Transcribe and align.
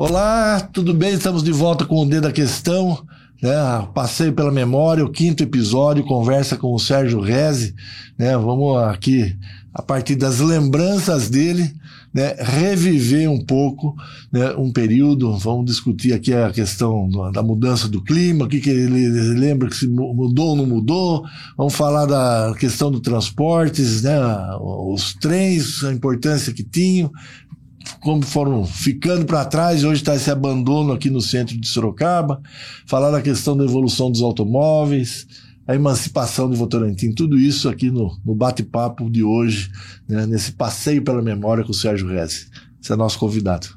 Olá, 0.00 0.60
tudo 0.60 0.94
bem? 0.94 1.14
Estamos 1.14 1.42
de 1.42 1.50
volta 1.50 1.84
com 1.84 2.00
o 2.00 2.08
D 2.08 2.20
da 2.20 2.30
Questão. 2.30 3.04
Né? 3.42 3.50
Passei 3.92 4.30
pela 4.30 4.52
memória, 4.52 5.04
o 5.04 5.10
quinto 5.10 5.42
episódio, 5.42 6.04
conversa 6.04 6.56
com 6.56 6.72
o 6.72 6.78
Sérgio 6.78 7.20
Reze. 7.20 7.74
Né? 8.16 8.36
Vamos 8.36 8.80
aqui, 8.84 9.36
a 9.74 9.82
partir 9.82 10.14
das 10.14 10.38
lembranças 10.38 11.28
dele, 11.28 11.74
né? 12.14 12.32
reviver 12.38 13.28
um 13.28 13.44
pouco 13.44 13.92
né? 14.30 14.54
um 14.56 14.72
período. 14.72 15.36
Vamos 15.36 15.66
discutir 15.66 16.12
aqui 16.12 16.32
a 16.32 16.52
questão 16.52 17.10
da 17.32 17.42
mudança 17.42 17.88
do 17.88 18.00
clima, 18.00 18.44
o 18.44 18.48
que, 18.48 18.60
que 18.60 18.70
ele 18.70 19.08
lembra 19.34 19.68
que 19.68 19.74
se 19.74 19.88
mudou 19.88 20.50
ou 20.50 20.56
não 20.56 20.64
mudou. 20.64 21.24
Vamos 21.56 21.74
falar 21.74 22.06
da 22.06 22.54
questão 22.56 22.88
dos 22.88 23.00
transportes, 23.00 24.04
né? 24.04 24.16
os 24.60 25.12
trens, 25.14 25.82
a 25.82 25.92
importância 25.92 26.52
que 26.52 26.62
tinham 26.62 27.10
como 28.00 28.22
foram 28.22 28.64
ficando 28.64 29.24
para 29.24 29.44
trás, 29.44 29.84
hoje 29.84 30.02
está 30.02 30.14
esse 30.14 30.30
abandono 30.30 30.92
aqui 30.92 31.10
no 31.10 31.20
centro 31.20 31.58
de 31.58 31.66
Sorocaba, 31.66 32.40
falar 32.86 33.10
da 33.10 33.22
questão 33.22 33.56
da 33.56 33.64
evolução 33.64 34.10
dos 34.10 34.22
automóveis, 34.22 35.26
a 35.66 35.74
emancipação 35.74 36.48
de 36.50 36.56
Votorantim, 36.56 37.12
tudo 37.12 37.38
isso 37.38 37.68
aqui 37.68 37.90
no, 37.90 38.18
no 38.24 38.34
bate-papo 38.34 39.10
de 39.10 39.22
hoje, 39.22 39.70
né, 40.08 40.26
nesse 40.26 40.52
passeio 40.52 41.02
pela 41.02 41.20
memória 41.20 41.62
com 41.62 41.72
o 41.72 41.74
Sérgio 41.74 42.08
Rez. 42.08 42.48
Esse 42.82 42.92
é 42.92 42.96
nosso 42.96 43.18
convidado. 43.18 43.68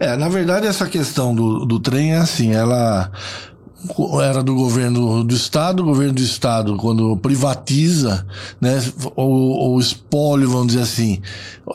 É, 0.00 0.16
na 0.16 0.28
verdade, 0.28 0.66
essa 0.66 0.88
questão 0.88 1.34
do, 1.34 1.64
do 1.64 1.78
trem 1.78 2.12
é 2.12 2.16
assim, 2.16 2.52
ela 2.52 3.12
era 4.22 4.42
do 4.42 4.54
governo 4.54 5.24
do 5.24 5.34
estado, 5.34 5.82
o 5.82 5.86
governo 5.86 6.14
do 6.14 6.22
estado 6.22 6.76
quando 6.76 7.16
privatiza, 7.16 8.26
né, 8.60 8.82
o, 9.16 9.74
o 9.74 9.80
espólio, 9.80 10.50
vamos 10.50 10.68
dizer 10.68 10.82
assim, 10.82 11.20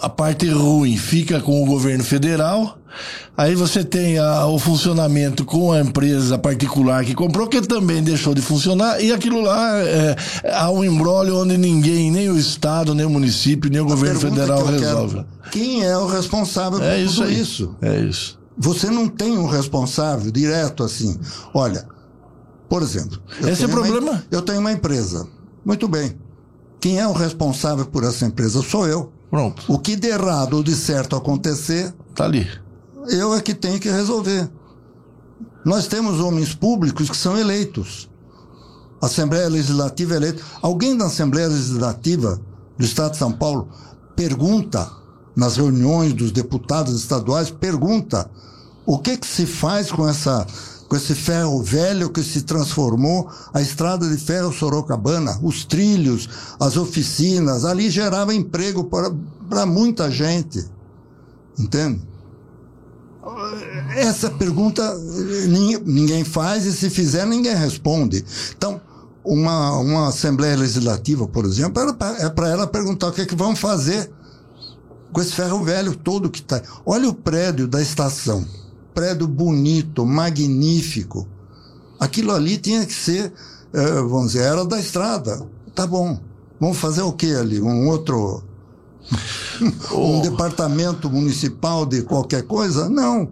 a 0.01 0.09
parte 0.09 0.47
ruim 0.49 0.97
fica 0.97 1.39
com 1.39 1.63
o 1.63 1.65
governo 1.65 2.03
federal, 2.03 2.77
aí 3.35 3.55
você 3.55 3.83
tem 3.83 4.19
a, 4.19 4.45
o 4.45 4.59
funcionamento 4.59 5.43
com 5.45 5.71
a 5.71 5.81
empresa 5.81 6.37
particular 6.37 7.03
que 7.03 7.15
comprou, 7.15 7.47
que 7.47 7.61
também 7.61 8.03
deixou 8.03 8.35
de 8.35 8.41
funcionar, 8.41 9.01
e 9.01 9.11
aquilo 9.11 9.41
lá 9.41 9.77
é, 9.79 10.15
há 10.53 10.69
um 10.69 10.83
embrólio 10.83 11.37
onde 11.37 11.57
ninguém, 11.57 12.11
nem 12.11 12.29
o 12.29 12.37
estado, 12.37 12.93
nem 12.93 13.05
o 13.05 13.09
município, 13.09 13.69
nem 13.69 13.81
o 13.81 13.85
a 13.85 13.89
governo 13.89 14.19
federal 14.19 14.63
resolve. 14.65 15.15
Quero, 15.15 15.25
quem 15.51 15.83
é 15.83 15.97
o 15.97 16.05
responsável 16.05 16.81
é 16.83 16.95
por 16.95 16.99
isso 16.99 17.21
tudo 17.21 17.31
isso? 17.31 17.75
É 17.81 17.99
isso. 17.99 18.45
Você 18.57 18.89
não 18.89 19.09
tem 19.09 19.37
um 19.37 19.47
responsável 19.47 20.31
direto 20.31 20.83
assim. 20.83 21.19
Olha, 21.53 21.85
por 22.69 22.81
exemplo. 22.81 23.19
Esse 23.41 23.63
é 23.63 23.65
o 23.67 23.69
problema? 23.69 24.11
Uma, 24.11 24.25
eu 24.31 24.41
tenho 24.41 24.59
uma 24.59 24.71
empresa. 24.71 25.27
Muito 25.63 25.87
bem. 25.87 26.17
Quem 26.79 26.99
é 26.99 27.07
o 27.07 27.13
responsável 27.13 27.85
por 27.85 28.03
essa 28.03 28.25
empresa? 28.25 28.61
Sou 28.61 28.87
eu. 28.87 29.11
Pronto. 29.29 29.63
O 29.67 29.79
que 29.79 29.95
de 29.95 30.07
errado 30.07 30.55
ou 30.55 30.63
de 30.63 30.75
certo 30.75 31.15
acontecer. 31.15 31.93
Tá 32.13 32.25
ali. 32.25 32.47
Eu 33.09 33.33
é 33.33 33.41
que 33.41 33.53
tenho 33.53 33.79
que 33.79 33.89
resolver. 33.89 34.49
Nós 35.63 35.87
temos 35.87 36.19
homens 36.19 36.53
públicos 36.53 37.09
que 37.09 37.17
são 37.17 37.37
eleitos. 37.37 38.09
Assembleia 39.01 39.47
Legislativa 39.49 40.13
é 40.13 40.17
eleita. 40.17 40.43
Alguém 40.61 40.95
da 40.95 41.05
Assembleia 41.05 41.47
Legislativa 41.47 42.39
do 42.77 42.85
Estado 42.85 43.11
de 43.11 43.17
São 43.17 43.31
Paulo 43.31 43.69
pergunta 44.15 44.89
nas 45.35 45.57
reuniões 45.57 46.13
dos 46.13 46.31
deputados 46.31 46.95
estaduais, 46.95 47.51
pergunta 47.51 48.29
o 48.85 48.97
que, 48.99 49.17
que 49.17 49.27
se 49.27 49.45
faz 49.45 49.91
com 49.91 50.07
essa 50.07 50.45
com 50.87 50.95
esse 50.95 51.15
ferro 51.15 51.61
velho 51.63 52.09
que 52.09 52.23
se 52.23 52.43
transformou 52.43 53.29
a 53.53 53.61
estrada 53.61 54.07
de 54.07 54.17
ferro 54.17 54.53
Sorocabana, 54.53 55.39
os 55.41 55.65
trilhos, 55.65 56.29
as 56.59 56.77
oficinas, 56.77 57.65
ali 57.65 57.89
gerava 57.89 58.33
emprego 58.33 58.83
para 59.49 59.65
muita 59.65 60.11
gente. 60.11 60.63
Entende? 61.57 62.01
Essa 63.95 64.29
pergunta 64.29 64.95
ninguém 65.83 66.23
faz 66.23 66.65
e 66.65 66.71
se 66.71 66.89
fizer 66.89 67.25
ninguém 67.25 67.55
responde. 67.55 68.23
Então, 68.55 68.79
uma, 69.23 69.77
uma 69.79 70.09
Assembleia 70.09 70.55
Legislativa, 70.55 71.27
por 71.27 71.45
exemplo, 71.45 71.81
é 72.19 72.29
para 72.29 72.49
ela 72.49 72.67
perguntar 72.67 73.07
o 73.07 73.11
que 73.11 73.21
é 73.21 73.25
que 73.25 73.35
vão 73.35 73.55
fazer 73.55 74.11
com 75.11 75.21
esse 75.21 75.31
ferro 75.31 75.63
velho 75.63 75.95
todo 75.95 76.29
que 76.29 76.39
está. 76.39 76.61
Olha 76.85 77.09
o 77.09 77.13
prédio 77.13 77.67
da 77.67 77.81
estação 77.81 78.45
prédio 78.95 79.27
bonito, 79.27 80.05
magnífico. 80.05 81.27
Aquilo 81.99 82.31
ali 82.31 82.57
tinha 82.57 82.85
que 82.85 82.93
ser, 82.93 83.31
é, 83.73 83.85
vamos 83.95 84.31
dizer, 84.31 84.43
era 84.43 84.65
da 84.65 84.79
estrada. 84.79 85.45
Tá 85.75 85.85
bom. 85.85 86.17
Vamos 86.59 86.77
fazer 86.77 87.01
o 87.01 87.11
que 87.11 87.35
ali? 87.35 87.61
Um 87.61 87.89
outro. 87.89 88.41
um 89.91 90.19
oh. 90.19 90.21
departamento 90.21 91.09
municipal 91.09 91.85
de 91.85 92.01
qualquer 92.03 92.43
coisa? 92.43 92.89
Não. 92.89 93.27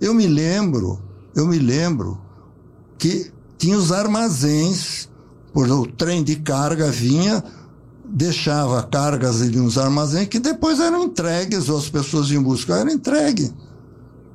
Eu 0.00 0.14
me 0.14 0.26
lembro, 0.26 0.98
eu 1.34 1.46
me 1.46 1.58
lembro 1.58 2.18
que 2.96 3.30
tinha 3.58 3.76
os 3.76 3.92
armazéns, 3.92 5.08
por 5.52 5.70
o 5.70 5.86
trem 5.86 6.22
de 6.24 6.36
carga 6.36 6.90
vinha, 6.90 7.44
deixava 8.04 8.82
cargas 8.82 9.42
em 9.42 9.60
uns 9.60 9.76
armazéns 9.76 10.28
que 10.28 10.38
depois 10.38 10.80
eram 10.80 11.04
entregues, 11.04 11.68
ou 11.68 11.78
as 11.78 11.88
pessoas 11.88 12.30
iam 12.30 12.42
buscar, 12.42 12.80
era 12.80 12.92
entregue. 12.92 13.52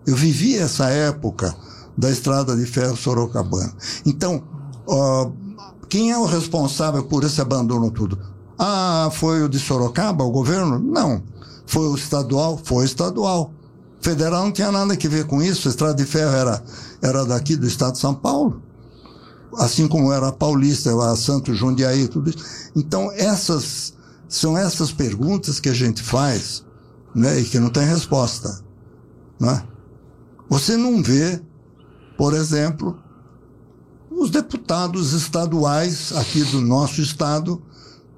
Eu 0.06 0.16
vivi 0.16 0.58
essa 0.58 0.90
época 0.90 1.56
da 1.98 2.10
estrada 2.10 2.56
de 2.56 2.66
ferro 2.66 2.98
Sorocabana. 2.98 3.74
Então, 4.06 4.44
uh, 4.88 5.32
quem 5.88 6.12
é 6.12 6.18
o 6.18 6.26
responsável 6.26 7.04
por 7.04 7.24
esse 7.24 7.40
abandono 7.40 7.92
tudo? 7.92 8.20
Ah, 8.58 9.10
foi 9.14 9.44
o 9.44 9.50
de 9.50 9.60
Sorocaba, 9.60 10.24
o 10.24 10.32
governo? 10.32 10.80
Não. 10.80 11.24
Foi 11.66 11.88
o 11.88 11.96
estadual? 11.96 12.60
Foi 12.64 12.84
o 12.84 12.86
estadual. 12.86 13.52
Federal 14.02 14.44
não 14.46 14.52
tinha 14.52 14.72
nada 14.72 14.94
a 14.94 15.10
ver 15.10 15.26
com 15.26 15.42
isso. 15.42 15.68
A 15.68 15.72
estrada 15.72 15.96
de 15.96 16.06
ferro 16.06 16.36
era, 16.36 16.64
era 17.02 17.26
daqui 17.26 17.56
do 17.56 17.68
estado 17.68 17.94
de 17.94 18.00
São 18.00 18.14
Paulo. 18.14 18.62
Assim 19.58 19.88
como 19.88 20.12
era 20.12 20.30
a 20.30 20.32
Paulista, 20.32 20.92
a 21.12 21.16
Santo 21.16 21.54
Jundiaí, 21.54 22.08
tudo 22.08 22.30
isso. 22.30 22.72
Então, 22.76 23.12
essas 23.12 23.94
são 24.28 24.58
essas 24.58 24.92
perguntas 24.92 25.60
que 25.60 25.70
a 25.70 25.74
gente 25.74 26.02
faz 26.02 26.66
né, 27.14 27.40
e 27.40 27.46
que 27.46 27.60
não 27.60 27.70
tem 27.70 27.86
resposta. 27.86 28.62
Né? 29.40 29.64
Você 30.50 30.78
não 30.78 31.02
vê, 31.02 31.42
por 32.18 32.34
exemplo, 32.34 32.98
os 34.10 34.30
deputados 34.30 35.14
estaduais 35.14 36.12
aqui 36.16 36.44
do 36.44 36.62
nosso 36.62 37.02
estado 37.02 37.62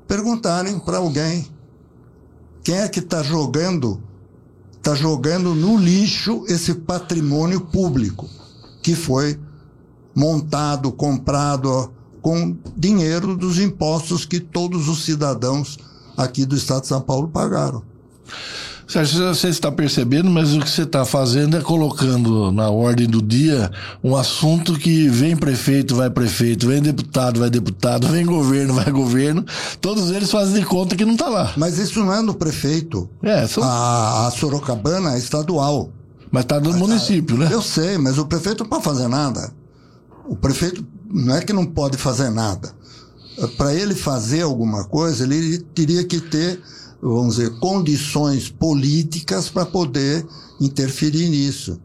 perguntarem 0.07 0.79
para 0.79 0.97
alguém 0.97 1.47
quem 2.63 2.75
é 2.75 2.87
que 2.87 2.99
está 2.99 3.23
jogando 3.23 4.01
está 4.75 4.93
jogando 4.93 5.55
no 5.55 5.77
lixo 5.77 6.45
esse 6.47 6.75
patrimônio 6.75 7.59
público 7.59 8.29
que 8.83 8.93
foi 8.93 9.39
montado, 10.13 10.91
comprado 10.91 11.91
com 12.21 12.55
dinheiro 12.77 13.35
dos 13.35 13.57
impostos 13.57 14.25
que 14.25 14.39
todos 14.39 14.87
os 14.87 15.03
cidadãos 15.03 15.79
aqui 16.15 16.45
do 16.45 16.55
estado 16.55 16.81
de 16.81 16.87
São 16.87 17.01
Paulo 17.01 17.27
pagaram. 17.27 17.83
Sérgio, 18.87 19.33
você 19.33 19.47
está 19.47 19.71
percebendo, 19.71 20.29
mas 20.29 20.53
o 20.53 20.59
que 20.59 20.69
você 20.69 20.83
está 20.83 21.03
fazendo 21.03 21.57
é 21.57 21.61
colocando 21.61 22.51
na 22.51 22.69
ordem 22.69 23.07
do 23.07 23.19
dia 23.19 23.71
um 24.03 24.15
assunto 24.15 24.77
que 24.77 25.09
vem 25.09 25.35
prefeito, 25.35 25.95
vai 25.95 26.09
prefeito, 26.09 26.67
vem 26.67 26.81
deputado, 26.81 27.39
vai 27.39 27.49
deputado, 27.49 28.07
vem 28.07 28.25
governo, 28.25 28.75
vai 28.75 28.91
governo. 28.91 29.43
Todos 29.81 30.11
eles 30.11 30.29
fazem 30.29 30.59
de 30.59 30.65
conta 30.65 30.95
que 30.95 31.03
não 31.03 31.13
está 31.13 31.27
lá. 31.27 31.53
Mas 31.57 31.79
isso 31.79 31.99
não 31.99 32.13
é 32.13 32.21
no 32.21 32.35
prefeito. 32.35 33.09
É, 33.23 33.47
são... 33.47 33.63
a, 33.63 34.27
a 34.27 34.31
Sorocabana 34.31 35.15
é 35.15 35.17
estadual. 35.17 35.89
Mas 36.31 36.43
está 36.43 36.59
no 36.59 36.73
município, 36.73 37.37
né? 37.37 37.49
Eu 37.51 37.61
sei, 37.61 37.97
mas 37.97 38.19
o 38.19 38.25
prefeito 38.25 38.63
não 38.63 38.69
pode 38.69 38.83
fazer 38.83 39.07
nada. 39.07 39.51
O 40.27 40.35
prefeito 40.35 40.85
não 41.09 41.35
é 41.35 41.41
que 41.41 41.53
não 41.53 41.65
pode 41.65 41.97
fazer 41.97 42.29
nada. 42.29 42.71
Para 43.57 43.73
ele 43.73 43.95
fazer 43.95 44.41
alguma 44.41 44.83
coisa, 44.85 45.23
ele 45.23 45.59
teria 45.73 46.03
que 46.03 46.19
ter 46.19 46.61
vamos 47.13 47.35
dizer, 47.35 47.51
condições 47.59 48.49
políticas 48.49 49.49
para 49.49 49.65
poder 49.65 50.25
interferir 50.59 51.29
nisso. 51.29 51.79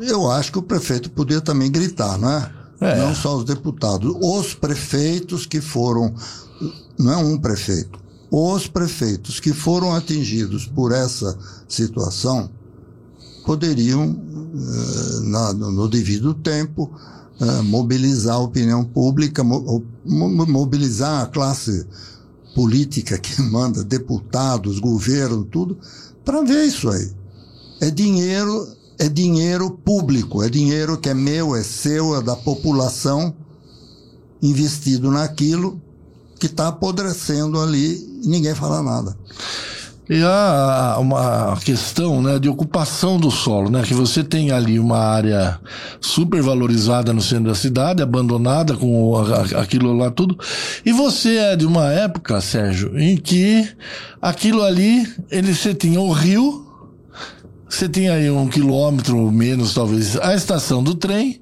Eu 0.00 0.30
acho 0.30 0.52
que 0.52 0.58
o 0.58 0.62
prefeito 0.62 1.10
podia 1.10 1.40
também 1.40 1.70
gritar, 1.70 2.18
não 2.18 2.30
é? 2.30 2.52
é? 2.80 2.98
Não 2.98 3.14
só 3.14 3.36
os 3.36 3.44
deputados. 3.44 4.14
Os 4.20 4.54
prefeitos 4.54 5.46
que 5.46 5.60
foram, 5.60 6.14
não 6.98 7.12
é 7.12 7.16
um 7.16 7.38
prefeito, 7.38 7.98
os 8.30 8.66
prefeitos 8.66 9.40
que 9.40 9.52
foram 9.52 9.94
atingidos 9.94 10.66
por 10.66 10.92
essa 10.92 11.36
situação 11.66 12.50
poderiam, 13.46 14.04
eh, 14.04 15.20
na, 15.24 15.54
no 15.54 15.88
devido 15.88 16.34
tempo, 16.34 16.92
eh, 17.40 17.62
mobilizar 17.62 18.34
a 18.34 18.40
opinião 18.40 18.84
pública, 18.84 19.42
mobilizar 20.04 21.22
a 21.22 21.26
classe 21.26 21.86
política 22.54 23.18
que 23.18 23.40
manda 23.42 23.84
deputados, 23.84 24.78
governo, 24.78 25.44
tudo, 25.44 25.78
para 26.24 26.42
ver 26.42 26.64
isso 26.64 26.88
aí. 26.88 27.10
É 27.80 27.90
dinheiro, 27.90 28.68
é 28.98 29.08
dinheiro 29.08 29.70
público, 29.70 30.42
é 30.42 30.48
dinheiro 30.48 30.98
que 30.98 31.08
é 31.08 31.14
meu, 31.14 31.54
é 31.54 31.62
seu, 31.62 32.16
é 32.16 32.22
da 32.22 32.34
população, 32.34 33.34
investido 34.42 35.10
naquilo 35.10 35.80
que 36.38 36.46
está 36.46 36.68
apodrecendo 36.68 37.60
ali 37.60 38.20
e 38.22 38.28
ninguém 38.28 38.54
fala 38.54 38.82
nada. 38.82 39.16
E 40.10 40.22
há 40.22 40.96
uma 40.98 41.58
questão 41.62 42.22
né, 42.22 42.38
de 42.38 42.48
ocupação 42.48 43.18
do 43.18 43.30
solo, 43.30 43.70
né? 43.70 43.82
Que 43.82 43.92
você 43.92 44.24
tem 44.24 44.50
ali 44.50 44.78
uma 44.78 44.98
área 44.98 45.60
super 46.00 46.42
valorizada 46.42 47.12
no 47.12 47.20
centro 47.20 47.48
da 47.48 47.54
cidade, 47.54 48.02
abandonada 48.02 48.74
com 48.74 49.14
aquilo 49.60 49.92
lá 49.92 50.10
tudo. 50.10 50.38
E 50.84 50.92
você 50.92 51.36
é 51.36 51.56
de 51.56 51.66
uma 51.66 51.92
época, 51.92 52.40
Sérgio, 52.40 52.98
em 52.98 53.16
que 53.16 53.68
aquilo 54.20 54.62
ali, 54.62 55.06
ele 55.30 55.54
você 55.54 55.74
tinha 55.74 56.00
o 56.00 56.10
rio, 56.10 56.67
você 57.68 57.88
tinha 57.88 58.14
aí 58.14 58.30
um 58.30 58.48
quilômetro 58.48 59.30
menos, 59.30 59.74
talvez, 59.74 60.16
a 60.16 60.34
estação 60.34 60.82
do 60.82 60.94
trem, 60.94 61.40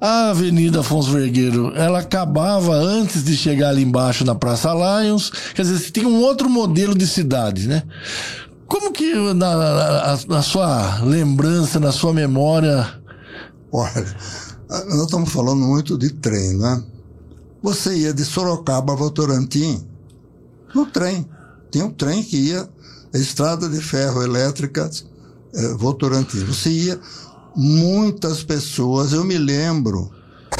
a 0.00 0.30
Avenida 0.30 0.80
Afonso 0.80 1.10
Vergueiro, 1.10 1.72
ela 1.74 2.00
acabava 2.00 2.74
antes 2.74 3.24
de 3.24 3.36
chegar 3.36 3.70
ali 3.70 3.82
embaixo 3.82 4.24
na 4.24 4.34
Praça 4.34 4.70
Lions. 4.72 5.30
Quer 5.54 5.62
dizer, 5.62 5.78
você 5.78 5.90
tinha 5.90 6.06
um 6.06 6.20
outro 6.20 6.48
modelo 6.50 6.94
de 6.94 7.06
cidade, 7.06 7.66
né? 7.66 7.82
Como 8.66 8.92
que, 8.92 9.14
na, 9.14 9.56
na, 9.56 10.18
na 10.28 10.42
sua 10.42 11.00
lembrança, 11.02 11.80
na 11.80 11.92
sua 11.92 12.12
memória... 12.12 12.86
Olha, 13.72 14.16
nós 14.68 15.04
estamos 15.04 15.30
falando 15.30 15.64
muito 15.64 15.96
de 15.96 16.10
trem, 16.10 16.58
né? 16.58 16.82
Você 17.62 17.96
ia 17.96 18.12
de 18.12 18.24
Sorocaba 18.24 18.92
a 18.92 18.96
Votorantim 18.96 19.86
no 20.74 20.84
trem. 20.84 21.26
Tinha 21.70 21.86
um 21.86 21.90
trem 21.90 22.22
que 22.22 22.36
ia, 22.36 22.68
estrada 23.14 23.68
de 23.68 23.80
ferro 23.80 24.22
elétrica, 24.22 24.90
Votorantim. 25.76 26.44
Você 26.44 26.70
ia 26.70 27.00
muitas 27.54 28.42
pessoas. 28.42 29.12
Eu 29.12 29.24
me 29.24 29.38
lembro 29.38 30.10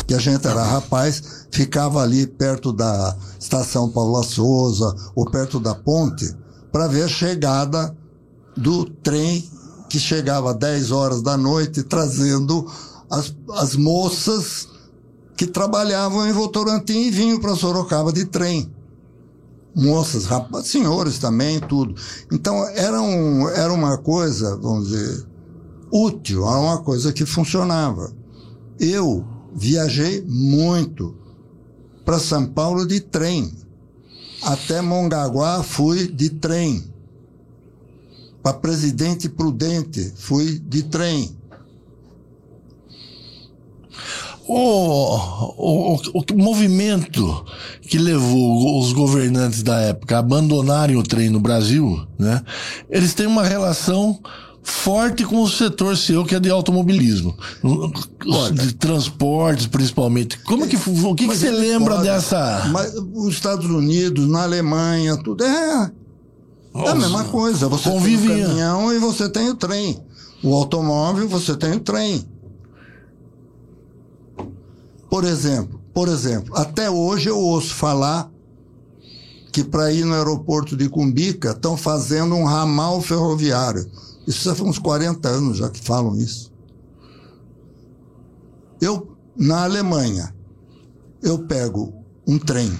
que 0.06 0.14
a 0.14 0.19
gente 0.19 0.46
era 0.46 0.62
rapaz, 0.62 1.46
ficava 1.50 2.02
ali 2.02 2.26
perto 2.26 2.73
da 2.73 3.17
estação 3.38 3.91
Paula 3.91 4.23
Souza 4.23 4.94
ou 5.14 5.31
perto 5.31 5.58
da 5.58 5.75
ponte 5.75 6.31
para 6.70 6.87
ver 6.88 7.05
a 7.05 7.08
chegada 7.08 7.96
do 8.56 8.85
trem 8.85 9.49
que 9.88 9.99
chegava 9.99 10.50
às 10.50 10.56
10 10.56 10.91
horas 10.91 11.23
da 11.23 11.37
noite 11.37 11.82
trazendo 11.82 12.70
as, 13.11 13.35
as 13.52 13.76
moças 13.76 14.69
que 15.37 15.47
trabalhavam 15.47 16.26
em 16.26 16.32
Votorantim 16.32 17.06
e 17.06 17.11
vinham 17.11 17.40
para 17.40 17.55
Sorocaba 17.55 18.12
de 18.12 18.25
trem. 18.25 18.74
Moças, 19.75 20.25
rapazes, 20.26 20.71
senhores 20.71 21.19
também, 21.19 21.59
tudo. 21.61 21.94
Então 22.31 22.67
era, 22.69 23.00
um, 23.00 23.49
era 23.49 23.73
uma 23.73 23.99
coisa, 23.99 24.56
vamos 24.56 24.88
dizer, 24.88 25.26
útil, 25.91 26.44
a 26.44 26.61
uma 26.61 26.79
coisa 26.82 27.12
que 27.12 27.26
funcionava. 27.26 28.12
Eu 28.79 29.25
viajei 29.55 30.23
muito 30.26 31.17
para 32.05 32.19
São 32.19 32.47
Paulo 32.47 32.87
de 32.87 33.00
trem. 33.00 33.53
Até 34.43 34.81
Mongaguá 34.81 35.62
fui 35.62 36.06
de 36.06 36.31
trem. 36.31 36.93
Para 38.43 38.53
Presidente 38.55 39.29
Prudente 39.29 40.12
fui 40.17 40.59
de 40.59 40.82
trem. 40.82 41.35
O, 44.46 45.17
o, 45.56 45.96
o, 46.12 46.37
movimento 46.37 47.44
que 47.81 47.96
levou 47.96 48.79
os 48.79 48.93
governantes 48.93 49.62
da 49.62 49.81
época 49.81 50.17
a 50.17 50.19
abandonarem 50.19 50.96
o 50.96 51.02
trem 51.02 51.31
no 51.31 51.41
Brasil, 51.41 52.06
né? 52.19 52.43
Eles 52.91 53.14
têm 53.14 53.26
uma 53.26 53.43
relação 53.43 54.20
forte 54.62 55.25
com 55.25 55.43
o 55.43 55.49
setor 55.49 55.96
seu, 55.96 56.25
que 56.25 56.35
é 56.35 56.41
de 56.41 56.50
automobilismo. 56.50 57.35
Olha, 58.26 58.52
de 58.52 58.75
transportes, 58.75 59.67
principalmente. 59.67 60.38
Como 60.41 60.67
que, 60.67 60.76
o 60.76 61.14
que, 61.14 61.26
que 61.26 61.37
você 61.37 61.50
lembra 61.50 61.97
pode, 61.97 62.08
dessa... 62.08 62.69
Mas 62.70 62.94
os 63.14 63.35
Estados 63.35 63.67
Unidos, 63.67 64.26
na 64.26 64.43
Alemanha, 64.43 65.17
tudo 65.19 65.44
é... 65.44 65.90
Nossa, 66.73 66.88
é 66.88 66.93
a 66.93 66.94
mesma 66.94 67.25
coisa. 67.25 67.69
Você 67.69 67.88
convivia. 67.88 68.35
tem 68.35 68.43
o 68.43 68.47
caminhão 68.47 68.93
e 68.93 68.99
você 68.99 69.29
tem 69.29 69.49
o 69.49 69.55
trem. 69.55 69.99
O 70.43 70.55
automóvel, 70.55 71.29
você 71.29 71.56
tem 71.56 71.73
o 71.73 71.81
trem. 71.81 72.26
Por 75.14 75.22
exemplo, 75.22 75.81
por 75.94 76.08
exemplo, 76.08 76.52
até 76.56 76.90
hoje 76.90 77.28
eu 77.28 77.38
ouço 77.38 77.72
falar 77.72 78.28
que 79.52 79.62
para 79.62 79.93
ir 79.93 80.05
no 80.05 80.12
aeroporto 80.12 80.76
de 80.76 80.88
Cumbica 80.88 81.52
estão 81.52 81.76
fazendo 81.76 82.34
um 82.34 82.43
ramal 82.43 83.00
ferroviário. 83.00 83.88
Isso 84.26 84.43
já 84.43 84.56
faz 84.56 84.69
uns 84.69 84.78
40 84.81 85.28
anos 85.28 85.58
já 85.58 85.70
que 85.70 85.81
falam 85.81 86.16
isso. 86.16 86.52
Eu, 88.81 89.16
na 89.37 89.62
Alemanha, 89.62 90.34
eu 91.22 91.38
pego 91.46 91.94
um 92.26 92.37
trem 92.37 92.76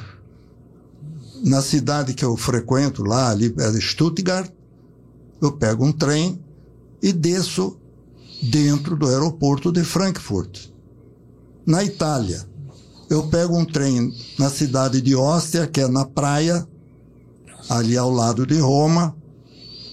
na 1.40 1.62
cidade 1.62 2.14
que 2.14 2.25
eu 2.25 2.36
frequento 2.36 3.04
lá, 3.04 3.31
ali 3.31 3.54
é 3.56 3.81
Stuttgart, 3.81 4.50
eu 5.40 5.52
pego 5.52 5.84
um 5.84 5.92
trem 5.92 6.42
e 7.00 7.12
desço 7.12 7.78
dentro 8.42 8.96
do 8.96 9.06
aeroporto 9.06 9.70
de 9.70 9.84
Frankfurt. 9.84 10.73
Na 11.66 11.82
Itália, 11.82 12.44
eu 13.08 13.26
pego 13.28 13.56
um 13.56 13.64
trem 13.64 14.12
na 14.38 14.50
cidade 14.50 15.00
de 15.00 15.14
Ostia, 15.14 15.66
que 15.66 15.81
é 15.81 15.88
na 15.88 16.05
praia, 16.05 16.66
ali 17.69 17.96
ao 17.96 18.11
lado 18.11 18.46
de 18.46 18.58
Roma, 18.58 19.16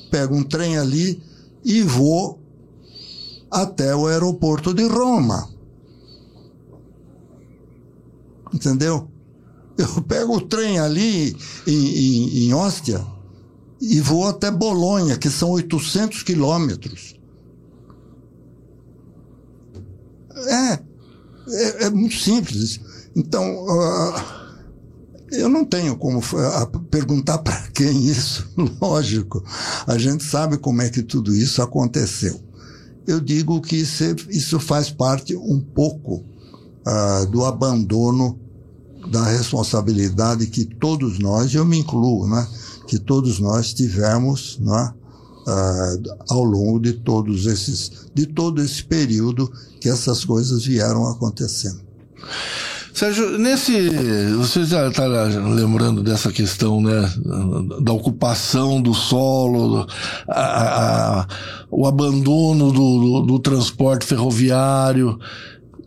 pego 0.09 0.35
um 0.35 0.43
trem 0.43 0.77
ali 0.77 1.23
e 1.63 1.81
vou 1.81 2.39
até 3.49 3.95
o 3.95 4.07
aeroporto 4.07 4.73
de 4.73 4.85
Roma. 4.87 5.49
Entendeu? 8.53 9.09
Eu 9.77 10.01
pego 10.03 10.37
o 10.37 10.41
trem 10.41 10.79
ali 10.79 11.35
em, 11.65 11.87
em, 11.87 12.47
em 12.47 12.53
Ostia 12.53 13.05
e 13.79 13.99
vou 13.99 14.27
até 14.27 14.51
Bolonha, 14.51 15.17
que 15.17 15.29
são 15.29 15.51
800 15.51 16.21
quilômetros. 16.23 17.15
É, 20.35 20.90
é, 21.47 21.85
é, 21.85 21.89
muito 21.89 22.17
simples. 22.17 22.79
Então, 23.15 23.43
uh, 23.65 24.13
eu 25.31 25.49
não 25.49 25.65
tenho 25.65 25.95
como 25.97 26.19
uh, 26.19 26.79
perguntar 26.89 27.39
para 27.39 27.67
quem 27.73 28.05
isso, 28.05 28.47
lógico. 28.81 29.43
A 29.87 29.97
gente 29.97 30.23
sabe 30.23 30.57
como 30.57 30.81
é 30.81 30.89
que 30.89 31.01
tudo 31.01 31.33
isso 31.33 31.61
aconteceu. 31.61 32.39
Eu 33.07 33.19
digo 33.19 33.59
que 33.61 33.77
isso, 33.77 34.03
isso 34.29 34.59
faz 34.59 34.89
parte 34.89 35.35
um 35.35 35.59
pouco 35.59 36.23
uh, 36.85 37.25
do 37.27 37.43
abandono 37.45 38.39
da 39.09 39.23
responsabilidade 39.25 40.45
que 40.47 40.65
todos 40.65 41.17
nós, 41.17 41.53
eu 41.53 41.65
me 41.65 41.79
incluo, 41.79 42.27
né, 42.27 42.47
que 42.87 42.99
todos 42.99 43.39
nós 43.39 43.73
tivemos, 43.73 44.59
né, 44.59 44.93
uh, 45.47 46.15
ao 46.29 46.43
longo 46.43 46.79
de 46.79 46.93
todos 46.93 47.45
esses, 47.45 48.09
de 48.13 48.25
todo 48.25 48.61
esse 48.61 48.83
período 48.83 49.51
que 49.79 49.89
essas 49.89 50.23
coisas 50.25 50.65
vieram 50.65 51.07
acontecendo. 51.07 51.81
Sérgio, 52.93 53.37
nesse. 53.37 53.89
Você 54.37 54.65
já 54.65 54.87
está 54.87 55.05
lembrando 55.05 56.03
dessa 56.03 56.31
questão, 56.31 56.81
né? 56.81 57.09
Da 57.81 57.93
ocupação 57.93 58.81
do 58.81 58.93
solo, 58.93 59.87
a, 60.27 61.21
a, 61.21 61.27
o 61.69 61.87
abandono 61.87 62.71
do, 62.71 62.99
do, 62.99 63.21
do, 63.21 63.39
transporte 63.39 64.05
ferroviário 64.05 65.17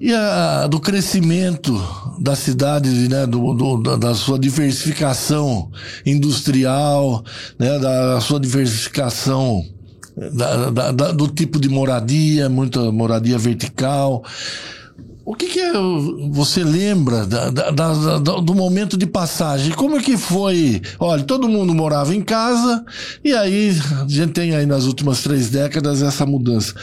e 0.00 0.12
a, 0.12 0.66
do 0.66 0.80
crescimento 0.80 1.72
da 2.18 2.34
cidade, 2.36 2.88
né? 3.08 3.26
Do, 3.26 3.54
do, 3.54 3.96
da 3.96 4.14
sua 4.14 4.38
diversificação 4.38 5.70
industrial, 6.04 7.24
né? 7.58 7.78
Da 7.78 8.20
sua 8.20 8.40
diversificação. 8.40 9.64
Da, 10.16 10.70
da, 10.70 10.92
da, 10.92 11.12
do 11.12 11.26
tipo 11.26 11.58
de 11.58 11.68
moradia, 11.68 12.48
muita 12.48 12.92
moradia 12.92 13.36
vertical. 13.36 14.24
O 15.26 15.35
que, 15.35 15.47
que 15.47 15.59
é, 15.59 15.73
você 16.31 16.62
lembra 16.62 17.26
da, 17.26 17.49
da, 17.49 17.71
da, 17.71 18.19
do 18.19 18.54
momento 18.54 18.95
de 18.95 19.07
passagem? 19.07 19.73
Como 19.73 19.97
é 19.97 20.02
que 20.02 20.19
foi? 20.19 20.83
Olha, 20.99 21.25
todo 21.25 21.49
mundo 21.49 21.75
morava 21.75 22.14
em 22.14 22.21
casa 22.21 22.85
e 23.25 23.33
aí 23.33 23.71
a 24.02 24.07
gente 24.07 24.35
tem 24.35 24.54
aí 24.54 24.66
nas 24.66 24.85
últimas 24.85 25.23
três 25.23 25.49
décadas 25.49 26.02
essa 26.02 26.26
mudança. 26.26 26.75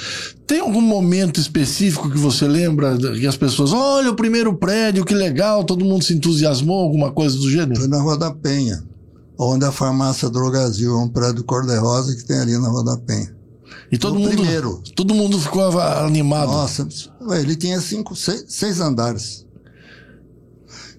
Tem 0.47 0.59
algum 0.59 0.81
momento 0.81 1.39
específico 1.39 2.09
que 2.09 2.17
você 2.17 2.47
lembra 2.47 2.97
que 2.97 3.27
as 3.27 3.37
pessoas, 3.37 3.71
olha 3.71 4.09
o 4.09 4.15
primeiro 4.15 4.55
prédio, 4.55 5.05
que 5.05 5.13
legal, 5.13 5.63
todo 5.63 5.85
mundo 5.85 6.03
se 6.03 6.13
entusiasmou, 6.13 6.81
alguma 6.81 7.11
coisa 7.11 7.37
do 7.37 7.47
gênero? 7.47 7.79
Foi 7.79 7.87
na 7.87 8.01
Rua 8.01 8.17
da 8.17 8.31
Penha, 8.31 8.83
onde 9.37 9.65
a 9.65 9.71
farmácia 9.71 10.27
Drogazil, 10.31 10.93
é 10.93 10.97
um 10.97 11.07
prédio 11.07 11.43
cor-de-rosa 11.43 12.15
que 12.15 12.25
tem 12.25 12.39
ali 12.39 12.57
na 12.57 12.69
Rua 12.69 12.83
da 12.83 12.97
Penha. 12.97 13.40
E 13.91 13.97
todo 13.97 14.17
mundo, 14.17 14.29
primeiro. 14.29 14.81
todo 14.95 15.13
mundo 15.13 15.39
ficou 15.39 15.79
animado. 15.79 16.51
Nossa, 16.51 16.87
ele 17.39 17.55
tinha 17.55 17.79
cinco, 17.81 18.15
seis, 18.15 18.45
seis 18.47 18.79
andares. 18.79 19.45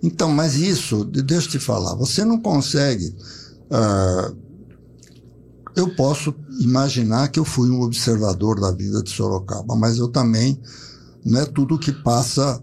Então, 0.02 0.30
mas 0.30 0.56
isso, 0.56 1.04
deixa 1.04 1.46
eu 1.46 1.50
te 1.52 1.58
falar, 1.58 1.94
você 1.94 2.24
não 2.24 2.40
consegue. 2.40 3.14
Uh, 3.70 4.36
eu 5.74 5.94
posso 5.94 6.34
imaginar 6.60 7.28
que 7.28 7.38
eu 7.38 7.44
fui 7.44 7.70
um 7.70 7.82
observador 7.82 8.60
da 8.60 8.72
vida 8.72 9.02
de 9.02 9.10
Sorocaba, 9.10 9.74
mas 9.74 9.98
eu 9.98 10.08
também 10.08 10.60
não 11.24 11.40
é 11.40 11.46
tudo 11.46 11.78
que 11.78 11.92
passa 11.92 12.62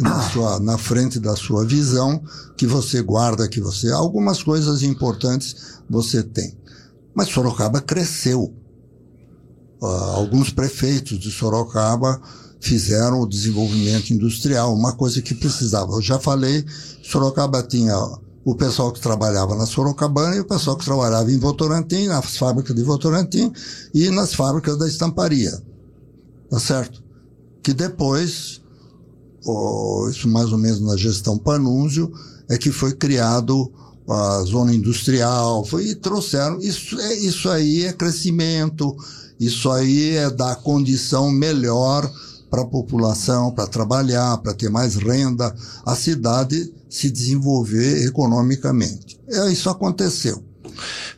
na, 0.00 0.22
sua, 0.30 0.60
na 0.60 0.78
frente 0.78 1.18
da 1.18 1.36
sua 1.36 1.64
visão 1.64 2.22
que 2.56 2.66
você 2.66 3.02
guarda, 3.02 3.48
que 3.48 3.60
você. 3.60 3.90
Algumas 3.90 4.42
coisas 4.42 4.82
importantes 4.82 5.80
você 5.90 6.22
tem. 6.22 6.56
Mas 7.14 7.28
Sorocaba 7.28 7.80
cresceu. 7.80 8.54
Uh, 9.80 9.86
alguns 9.86 10.50
prefeitos 10.50 11.18
de 11.18 11.30
Sorocaba 11.30 12.20
fizeram 12.60 13.20
o 13.20 13.28
desenvolvimento 13.28 14.10
industrial, 14.10 14.74
uma 14.74 14.92
coisa 14.92 15.22
que 15.22 15.34
precisava. 15.34 15.92
Eu 15.92 16.02
já 16.02 16.18
falei, 16.18 16.64
Sorocaba 17.02 17.62
tinha 17.62 17.96
o 18.44 18.54
pessoal 18.54 18.92
que 18.92 19.00
trabalhava 19.00 19.54
na 19.54 19.66
Sorocabana 19.66 20.36
e 20.36 20.40
o 20.40 20.44
pessoal 20.44 20.76
que 20.76 20.84
trabalhava 20.84 21.30
em 21.30 21.38
Votorantim, 21.38 22.06
nas 22.06 22.36
fábricas 22.36 22.74
de 22.74 22.82
Votorantim 22.82 23.52
e 23.94 24.10
nas 24.10 24.34
fábricas 24.34 24.78
da 24.78 24.88
estamparia. 24.88 25.62
Tá 26.50 26.58
certo? 26.58 27.02
Que 27.62 27.74
depois, 27.74 28.62
oh, 29.44 30.08
isso 30.10 30.26
mais 30.28 30.50
ou 30.50 30.58
menos 30.58 30.80
na 30.80 30.96
gestão 30.96 31.36
Panúncio, 31.36 32.10
é 32.48 32.56
que 32.56 32.72
foi 32.72 32.94
criado 32.94 33.70
a 34.08 34.42
zona 34.44 34.74
industrial, 34.74 35.62
foi, 35.66 35.88
e 35.88 35.94
trouxeram, 35.94 36.58
isso, 36.60 36.98
é, 36.98 37.14
isso 37.16 37.50
aí 37.50 37.84
é 37.84 37.92
crescimento, 37.92 38.96
isso 39.38 39.70
aí 39.70 40.16
é 40.16 40.30
dar 40.30 40.56
condição 40.56 41.30
melhor 41.30 42.10
para 42.50 42.62
a 42.62 42.66
população, 42.66 43.50
para 43.50 43.66
trabalhar, 43.66 44.38
para 44.38 44.54
ter 44.54 44.70
mais 44.70 44.96
renda, 44.96 45.54
a 45.84 45.94
cidade 45.94 46.72
se 46.88 47.10
desenvolver 47.10 48.06
economicamente. 48.06 49.20
É, 49.28 49.52
isso 49.52 49.68
aconteceu. 49.68 50.42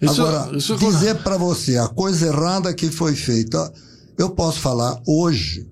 Isso, 0.00 0.22
Agora, 0.22 0.56
isso... 0.56 0.76
dizer 0.76 1.22
para 1.22 1.36
você 1.36 1.76
a 1.76 1.86
coisa 1.86 2.26
errada 2.26 2.74
que 2.74 2.90
foi 2.90 3.14
feita, 3.14 3.72
eu 4.18 4.30
posso 4.30 4.60
falar 4.60 5.00
hoje 5.06 5.66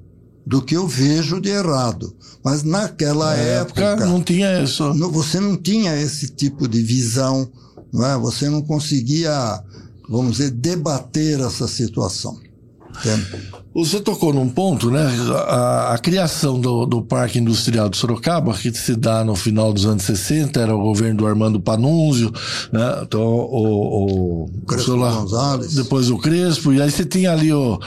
do 0.47 0.62
que 0.62 0.76
eu 0.76 0.87
vejo 0.87 1.40
de 1.40 1.50
errado. 1.50 2.14
Mas 2.43 2.62
naquela 2.62 3.37
Na 3.37 3.43
época, 3.43 3.83
época, 3.83 4.07
não 4.07 4.23
tinha 4.23 4.62
isso. 4.62 4.93
Você 5.11 5.40
não 5.40 5.57
tinha 5.57 6.00
esse 6.00 6.28
tipo 6.28 6.67
de 6.67 6.81
visão, 6.83 7.49
não 7.93 8.07
é? 8.07 8.17
Você 8.17 8.49
não 8.49 8.62
conseguia, 8.62 9.62
vamos 10.09 10.38
dizer, 10.38 10.50
debater 10.50 11.41
essa 11.41 11.69
situação. 11.69 12.38
Entende? 12.99 13.27
Você 13.75 14.00
tocou 14.00 14.33
num 14.33 14.49
ponto, 14.49 14.91
né? 14.91 15.07
A, 15.47 15.95
a, 15.95 15.99
criação 15.99 16.59
do, 16.59 16.85
do 16.85 17.00
Parque 17.00 17.38
Industrial 17.38 17.88
de 17.88 17.97
Sorocaba, 17.97 18.53
que 18.55 18.73
se 18.73 18.97
dá 18.97 19.23
no 19.23 19.37
final 19.37 19.73
dos 19.73 19.87
anos 19.87 20.03
60, 20.03 20.59
era 20.59 20.75
o 20.75 20.81
governo 20.81 21.19
do 21.19 21.27
Armando 21.27 21.61
Panunzio, 21.61 22.33
né? 22.73 23.00
Então, 23.03 23.23
o, 23.23 24.47
o 24.47 24.67
Crespo 24.67 24.97
lá, 24.97 25.12
Gonzalez. 25.12 25.75
Depois 25.75 26.11
o 26.11 26.19
Crespo, 26.19 26.73
e 26.73 26.83
aí 26.83 26.91
você 26.91 27.05
tinha 27.05 27.31
ali 27.31 27.53
o, 27.53 27.79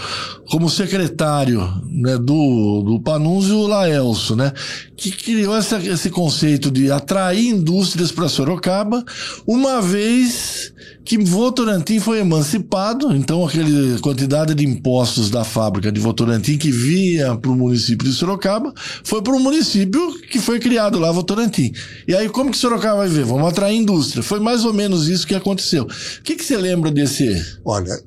como 0.50 0.70
secretário 0.70 1.62
né, 1.90 2.18
do, 2.18 2.84
do 2.84 3.02
Panunzio 3.04 3.58
o 3.58 3.68
Laelso, 3.68 4.36
né? 4.36 4.54
Que 4.96 5.12
criou 5.12 5.56
essa, 5.58 5.78
esse 5.78 6.10
conceito 6.10 6.72
de 6.72 6.90
atrair 6.90 7.50
indústrias 7.50 8.12
para 8.14 8.30
Sorocaba, 8.30 9.04
uma 9.46 9.82
vez 9.82 10.72
que 11.04 11.18
Votorantim 11.18 12.00
foi 12.00 12.20
emancipado, 12.20 13.14
então 13.16 13.46
aquela 13.46 14.00
quantidade 14.00 14.54
de 14.54 14.66
impostos 14.66 15.30
da 15.30 15.44
fábrica 15.44 15.92
de 15.92 16.00
Votorantim 16.00 16.58
que 16.58 16.72
vinha 16.72 17.36
para 17.36 17.50
o 17.50 17.56
município 17.56 18.08
de 18.08 18.14
Sorocaba 18.14 18.74
foi 19.04 19.22
para 19.22 19.34
o 19.34 19.40
município 19.40 20.20
que 20.30 20.40
foi 20.40 20.60
criado 20.60 21.00
lá, 21.00 21.12
Votorantim. 21.12 21.74
E 22.08 22.16
aí 22.16 22.30
como 22.30 22.52
que 22.52 22.58
Sorocaba 22.58 23.00
vai 23.00 23.10
ver? 23.10 23.26
Vamos 23.26 23.48
atrair 23.48 23.78
indústria. 23.78 24.22
Foi 24.22 24.40
mais 24.40 24.64
ou 24.64 24.74
menos 24.74 25.08
isso 25.08 25.26
que 25.26 25.36
aconteceu. 25.36 25.84
O 25.84 26.24
que, 26.24 26.36
que 26.36 26.44
você 26.44 26.56
lembra 26.56 26.92
desse? 26.92 27.44
Olha, 27.66 28.00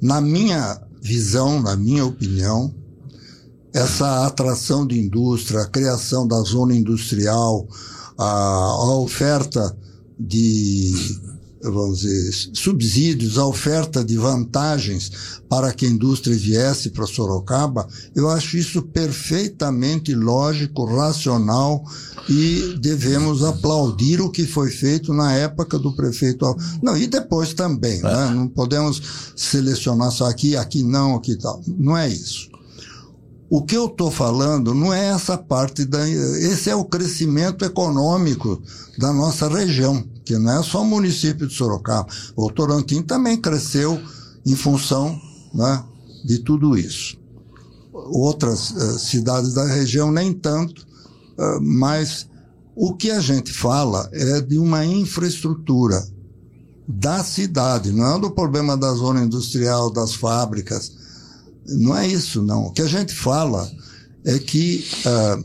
na 0.00 0.20
minha 0.20 0.80
visão, 1.02 1.60
na 1.60 1.76
minha 1.76 2.04
opinião, 2.04 2.72
essa 3.74 4.26
atração 4.26 4.86
de 4.86 4.98
indústria, 4.98 5.60
a 5.60 5.68
criação 5.68 6.26
da 6.26 6.40
zona 6.40 6.74
industrial, 6.74 7.66
a, 8.16 8.24
a 8.24 8.96
oferta 8.98 9.76
de 10.18 10.92
vamos 11.62 12.00
dizer, 12.00 12.32
subsídios, 12.54 13.36
a 13.36 13.46
oferta 13.46 14.04
de 14.04 14.16
vantagens 14.16 15.40
para 15.48 15.72
que 15.72 15.84
a 15.84 15.88
indústria 15.88 16.36
viesse 16.36 16.90
para 16.90 17.06
Sorocaba, 17.06 17.86
eu 18.14 18.28
acho 18.28 18.56
isso 18.56 18.82
perfeitamente 18.82 20.14
lógico, 20.14 20.84
racional 20.84 21.84
e 22.28 22.76
devemos 22.80 23.42
aplaudir 23.44 24.20
o 24.20 24.30
que 24.30 24.46
foi 24.46 24.70
feito 24.70 25.12
na 25.12 25.32
época 25.34 25.78
do 25.78 25.92
prefeito. 25.92 26.56
Não, 26.82 26.96
e 26.96 27.06
depois 27.06 27.52
também, 27.52 28.00
né? 28.00 28.28
É. 28.28 28.34
Não 28.34 28.48
podemos 28.48 29.02
selecionar 29.36 30.10
só 30.12 30.26
aqui, 30.26 30.56
aqui 30.56 30.82
não, 30.82 31.16
aqui 31.16 31.36
tal. 31.36 31.60
Não 31.66 31.96
é 31.96 32.08
isso. 32.08 32.48
O 33.50 33.62
que 33.62 33.76
eu 33.76 33.86
estou 33.86 34.12
falando 34.12 34.72
não 34.72 34.94
é 34.94 35.08
essa 35.08 35.36
parte 35.36 35.84
da. 35.84 36.08
Esse 36.08 36.70
é 36.70 36.74
o 36.76 36.84
crescimento 36.84 37.64
econômico 37.64 38.62
da 38.96 39.12
nossa 39.12 39.48
região 39.48 40.04
não 40.38 40.60
é 40.60 40.62
só 40.62 40.82
o 40.82 40.86
município 40.86 41.46
de 41.46 41.54
Sorocaba. 41.54 42.08
O 42.36 42.50
Torantim 42.50 43.02
também 43.02 43.40
cresceu 43.40 44.00
em 44.46 44.54
função 44.54 45.20
né, 45.54 45.84
de 46.24 46.38
tudo 46.38 46.76
isso. 46.76 47.18
Outras 47.92 48.70
uh, 48.70 48.98
cidades 48.98 49.54
da 49.54 49.66
região 49.66 50.10
nem 50.10 50.32
tanto, 50.32 50.86
uh, 51.38 51.60
mas 51.60 52.28
o 52.74 52.94
que 52.94 53.10
a 53.10 53.20
gente 53.20 53.52
fala 53.52 54.08
é 54.12 54.40
de 54.40 54.58
uma 54.58 54.84
infraestrutura 54.84 56.02
da 56.88 57.22
cidade, 57.22 57.92
não 57.92 58.16
é 58.16 58.18
do 58.18 58.30
problema 58.30 58.76
da 58.76 58.92
zona 58.92 59.22
industrial, 59.22 59.92
das 59.92 60.14
fábricas. 60.14 60.92
Não 61.66 61.96
é 61.96 62.06
isso, 62.06 62.42
não. 62.42 62.66
O 62.66 62.72
que 62.72 62.82
a 62.82 62.86
gente 62.86 63.14
fala 63.14 63.70
é 64.24 64.38
que 64.38 64.84
uh, 65.06 65.44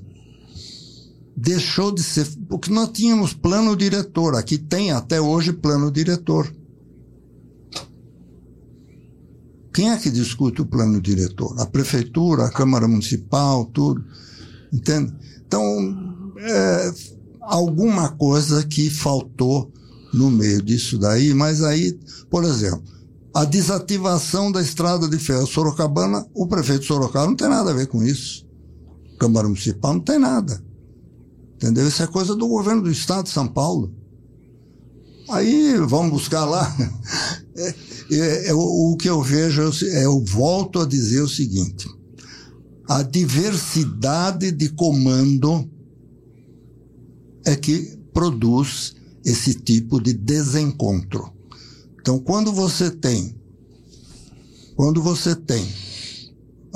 deixou 1.36 1.92
de 1.92 2.02
ser. 2.02 2.28
Porque 2.48 2.72
nós 2.72 2.90
tínhamos 2.90 3.34
plano 3.34 3.76
diretor, 3.76 4.36
aqui 4.36 4.58
tem 4.58 4.92
até 4.92 5.20
hoje 5.20 5.52
plano 5.52 5.92
diretor. 5.92 6.54
Quem 9.74 9.92
é 9.92 9.98
que 9.98 10.10
discute 10.10 10.62
o 10.62 10.66
plano 10.66 11.02
diretor? 11.02 11.60
A 11.60 11.66
prefeitura, 11.66 12.46
a 12.46 12.52
Câmara 12.52 12.88
Municipal, 12.88 13.66
tudo. 13.66 14.06
Entende? 14.72 15.14
Então, 15.46 16.34
é, 16.38 16.94
alguma 17.42 18.10
coisa 18.10 18.66
que 18.66 18.90
faltou 18.90 19.70
no 20.14 20.32
meio 20.32 20.62
disso 20.62 20.98
daí, 20.98 21.34
mas 21.34 21.62
aí, 21.62 22.00
por 22.30 22.46
exemplo, 22.46 22.82
a 23.34 23.44
desativação 23.44 24.50
da 24.50 24.62
estrada 24.62 25.10
de 25.10 25.20
ferro 25.20 25.46
Sorocabana, 25.46 26.26
o 26.34 26.48
prefeito 26.48 26.86
Sorocaba 26.86 27.28
não 27.28 27.36
tem 27.36 27.50
nada 27.50 27.72
a 27.72 27.74
ver 27.74 27.88
com 27.88 28.02
isso. 28.02 28.48
Câmara 29.20 29.46
Municipal 29.46 29.96
não 29.96 30.00
tem 30.00 30.18
nada. 30.18 30.64
Entendeu? 31.66 31.88
Isso 31.88 32.04
é 32.04 32.08
coisa 32.08 32.36
do 32.36 32.48
governo 32.48 32.84
do 32.84 32.92
estado 32.92 33.24
de 33.24 33.32
São 33.32 33.48
Paulo. 33.48 33.92
Aí 35.28 35.76
vamos 35.78 36.12
buscar 36.12 36.46
lá. 36.46 36.72
É, 37.58 37.74
é, 38.12 38.48
é, 38.50 38.54
o, 38.54 38.92
o, 38.92 38.98
que 38.98 39.10
eu 39.10 39.22
vejo, 39.22 39.62
é, 39.86 40.04
eu 40.04 40.22
volto 40.26 40.82
a 40.82 40.86
dizer 40.86 41.22
o 41.22 41.28
seguinte: 41.30 41.88
a 42.86 43.02
diversidade 43.02 44.52
de 44.52 44.68
comando 44.68 45.66
é 47.46 47.56
que 47.56 47.98
produz 48.14 48.94
esse 49.24 49.54
tipo 49.54 50.02
de 50.02 50.12
desencontro. 50.12 51.32
Então, 52.02 52.20
quando 52.20 52.52
você 52.52 52.92
tem, 52.92 53.34
quando 54.76 55.02
você 55.02 55.34
tem 55.34 55.66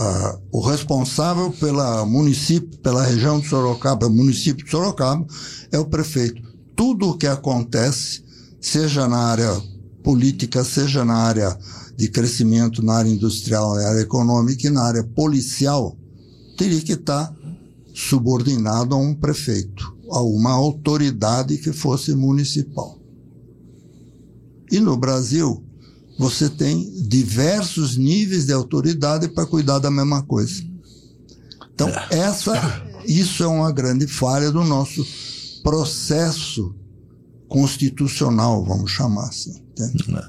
ah, 0.01 0.39
o 0.49 0.61
responsável 0.61 1.51
pela 1.51 2.05
município, 2.05 2.79
pela 2.79 3.03
região 3.03 3.37
de 3.37 3.49
Sorocaba, 3.49 4.07
município 4.07 4.63
de 4.63 4.71
Sorocaba, 4.71 5.27
é 5.73 5.77
o 5.77 5.83
prefeito. 5.83 6.41
Tudo 6.73 7.09
o 7.09 7.17
que 7.17 7.27
acontece, 7.27 8.23
seja 8.61 9.09
na 9.09 9.17
área 9.17 9.61
política, 10.01 10.63
seja 10.63 11.03
na 11.03 11.15
área 11.15 11.59
de 11.97 12.07
crescimento, 12.07 12.81
na 12.81 12.93
área 12.93 13.09
industrial, 13.09 13.75
na 13.75 13.89
área 13.89 13.99
econômica 13.99 14.67
e 14.67 14.69
na 14.69 14.83
área 14.83 15.03
policial, 15.03 15.97
teria 16.57 16.79
que 16.79 16.93
estar 16.93 17.35
subordinado 17.93 18.95
a 18.95 18.97
um 18.97 19.13
prefeito, 19.13 19.97
a 20.09 20.21
uma 20.21 20.53
autoridade 20.53 21.57
que 21.57 21.73
fosse 21.73 22.15
municipal. 22.15 22.97
E 24.71 24.79
no 24.79 24.95
Brasil, 24.95 25.61
você 26.19 26.49
tem 26.49 26.91
diversos 27.07 27.95
níveis 27.95 28.45
de 28.45 28.51
autoridade 28.51 29.29
para 29.29 29.45
cuidar 29.45 29.79
da 29.79 29.89
mesma 29.89 30.21
coisa. 30.21 30.61
Então, 31.73 31.87
essa, 32.11 32.83
isso 33.07 33.41
é 33.41 33.47
uma 33.47 33.71
grande 33.71 34.05
falha 34.05 34.51
do 34.51 34.65
nosso 34.65 35.07
processo 35.63 36.75
constitucional, 37.47 38.65
vamos 38.65 38.91
chamar 38.91 39.29
assim. 39.29 39.61
É. 39.79 40.21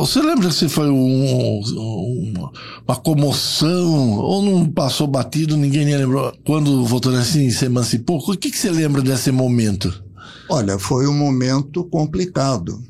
Você 0.00 0.22
lembra 0.22 0.50
se 0.50 0.66
foi 0.66 0.88
um, 0.88 1.60
um, 1.60 2.50
uma 2.88 2.96
comoção 2.96 4.12
ou 4.18 4.42
não 4.42 4.66
passou 4.66 5.06
batido, 5.06 5.58
ninguém 5.58 5.84
nem 5.84 5.96
lembrou? 5.98 6.32
Quando 6.42 6.80
o 6.80 6.86
Votorantim 6.86 7.50
se 7.50 7.66
emancipou, 7.66 8.18
o 8.18 8.36
que, 8.36 8.50
que 8.50 8.58
você 8.58 8.70
lembra 8.70 9.02
desse 9.02 9.30
momento? 9.30 10.02
Olha, 10.48 10.78
foi 10.78 11.06
um 11.06 11.16
momento 11.16 11.84
complicado 11.84 12.82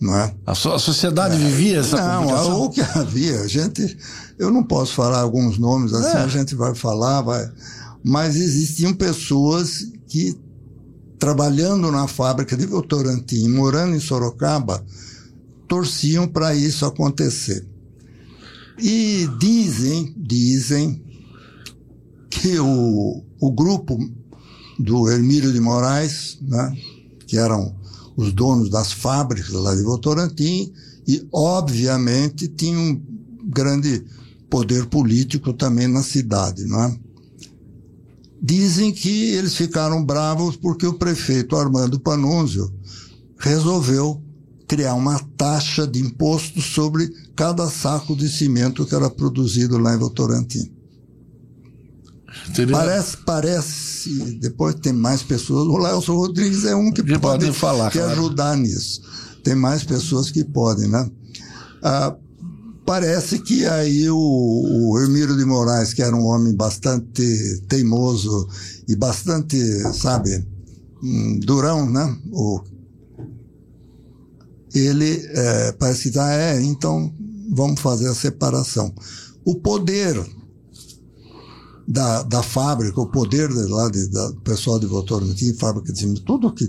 não 0.00 0.16
é? 0.16 0.34
A, 0.46 0.54
so, 0.54 0.72
a 0.72 0.78
sociedade 0.78 1.34
é, 1.34 1.38
vivia 1.38 1.80
essa 1.80 1.96
não, 1.96 2.22
complicação? 2.22 2.62
o 2.62 2.70
que 2.70 2.80
havia, 2.80 3.40
a 3.40 3.46
gente, 3.46 3.98
eu 4.38 4.50
não 4.50 4.62
posso 4.62 4.94
falar 4.94 5.20
alguns 5.20 5.58
nomes 5.58 5.92
assim, 5.92 6.16
é. 6.16 6.22
a 6.22 6.28
gente 6.28 6.54
vai 6.54 6.74
falar, 6.74 7.20
vai, 7.20 7.50
mas 8.02 8.36
existiam 8.36 8.94
pessoas 8.94 9.86
que 10.08 10.38
trabalhando 11.18 11.92
na 11.92 12.08
fábrica 12.08 12.56
de 12.56 12.64
Votorantim, 12.64 13.46
morando 13.48 13.94
em 13.94 14.00
Sorocaba, 14.00 14.82
torciam 15.68 16.26
para 16.26 16.54
isso 16.54 16.86
acontecer. 16.86 17.66
E 18.78 19.28
dizem, 19.38 20.14
dizem 20.16 21.04
que 22.30 22.58
o, 22.58 23.22
o 23.38 23.52
grupo 23.52 23.98
do 24.78 25.10
Hermílio 25.10 25.52
de 25.52 25.60
Moraes, 25.60 26.38
né, 26.40 26.74
que 27.26 27.36
eram 27.36 27.78
os 28.20 28.32
donos 28.34 28.68
das 28.68 28.92
fábricas 28.92 29.52
lá 29.52 29.74
de 29.74 29.82
Votorantim, 29.82 30.70
e 31.08 31.26
obviamente 31.32 32.46
tinham 32.48 32.82
um 32.82 33.02
grande 33.46 34.04
poder 34.50 34.86
político 34.86 35.54
também 35.54 35.88
na 35.88 36.02
cidade, 36.02 36.66
não 36.66 36.82
é? 36.82 36.98
Dizem 38.42 38.92
que 38.92 39.32
eles 39.32 39.54
ficaram 39.54 40.04
bravos 40.04 40.56
porque 40.56 40.86
o 40.86 40.94
prefeito 40.94 41.56
Armando 41.56 41.98
Panunzio 41.98 42.70
resolveu 43.38 44.22
criar 44.68 44.94
uma 44.94 45.18
taxa 45.36 45.86
de 45.86 45.98
imposto 45.98 46.60
sobre 46.60 47.08
cada 47.34 47.68
saco 47.70 48.14
de 48.14 48.28
cimento 48.28 48.84
que 48.84 48.94
era 48.94 49.08
produzido 49.08 49.78
lá 49.78 49.94
em 49.94 49.98
Votorantim. 49.98 50.70
Seria... 52.54 52.76
Parece, 52.76 53.16
parece, 53.18 54.38
depois 54.40 54.74
tem 54.76 54.92
mais 54.92 55.22
pessoas. 55.22 55.66
O 55.66 55.78
Léo 55.78 55.98
Rodrigues 55.98 56.64
é 56.64 56.74
um 56.74 56.90
que, 56.90 57.02
que 57.02 57.18
pode, 57.18 57.46
pode 57.46 57.58
falar, 57.58 57.90
que 57.90 57.98
claro. 57.98 58.12
ajudar 58.12 58.56
nisso. 58.56 59.02
Tem 59.42 59.54
mais 59.54 59.84
pessoas 59.84 60.30
que 60.30 60.44
podem, 60.44 60.88
né? 60.88 61.10
Ah, 61.82 62.14
parece 62.84 63.38
que 63.38 63.66
aí 63.66 64.08
o, 64.10 64.16
o 64.16 65.36
de 65.36 65.44
Moraes, 65.44 65.94
que 65.94 66.02
era 66.02 66.14
um 66.14 66.24
homem 66.26 66.54
bastante 66.54 67.62
teimoso 67.68 68.48
e 68.88 68.94
bastante, 68.96 69.58
sabe, 69.92 70.44
um 71.02 71.38
durão, 71.38 71.88
né? 71.88 72.16
O, 72.32 72.60
ele 74.74 75.24
é, 75.28 75.72
parece 75.72 76.10
que 76.10 76.18
ah, 76.18 76.32
é, 76.32 76.62
então 76.62 77.12
vamos 77.50 77.80
fazer 77.80 78.08
a 78.08 78.14
separação. 78.14 78.94
O 79.44 79.56
poder 79.56 80.16
da, 81.90 82.22
da 82.22 82.40
fábrica, 82.40 83.00
o 83.00 83.06
poder 83.06 83.48
de, 83.48 83.66
lá 83.66 83.90
de, 83.90 84.06
da 84.08 84.32
pessoal 84.44 84.78
de 84.78 84.86
Votorantim, 84.86 85.52
fábrica 85.54 85.92
de 85.92 85.98
cimento, 85.98 86.22
tudo 86.22 86.52
que 86.52 86.68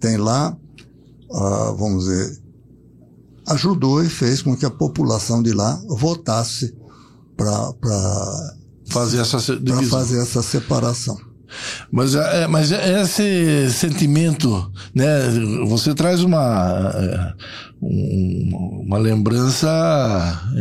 tem 0.00 0.16
lá, 0.16 0.56
uh, 1.30 1.76
vamos 1.76 2.04
dizer, 2.04 2.42
ajudou 3.48 4.02
e 4.02 4.08
fez 4.08 4.40
com 4.40 4.56
que 4.56 4.64
a 4.64 4.70
população 4.70 5.42
de 5.42 5.52
lá 5.52 5.78
votasse 5.86 6.74
para 7.36 8.54
fazer, 8.86 9.18
essa 9.18 9.38
fazer 9.90 10.18
essa 10.18 10.42
separação. 10.42 11.18
Mas, 11.90 12.14
é, 12.14 12.42
é, 12.42 12.46
mas 12.46 12.72
é, 12.72 13.02
esse 13.02 13.70
sentimento, 13.70 14.70
né? 14.94 15.06
Você 15.66 15.94
traz 15.94 16.22
uma, 16.22 17.34
uma 17.80 18.98
lembrança 18.98 19.68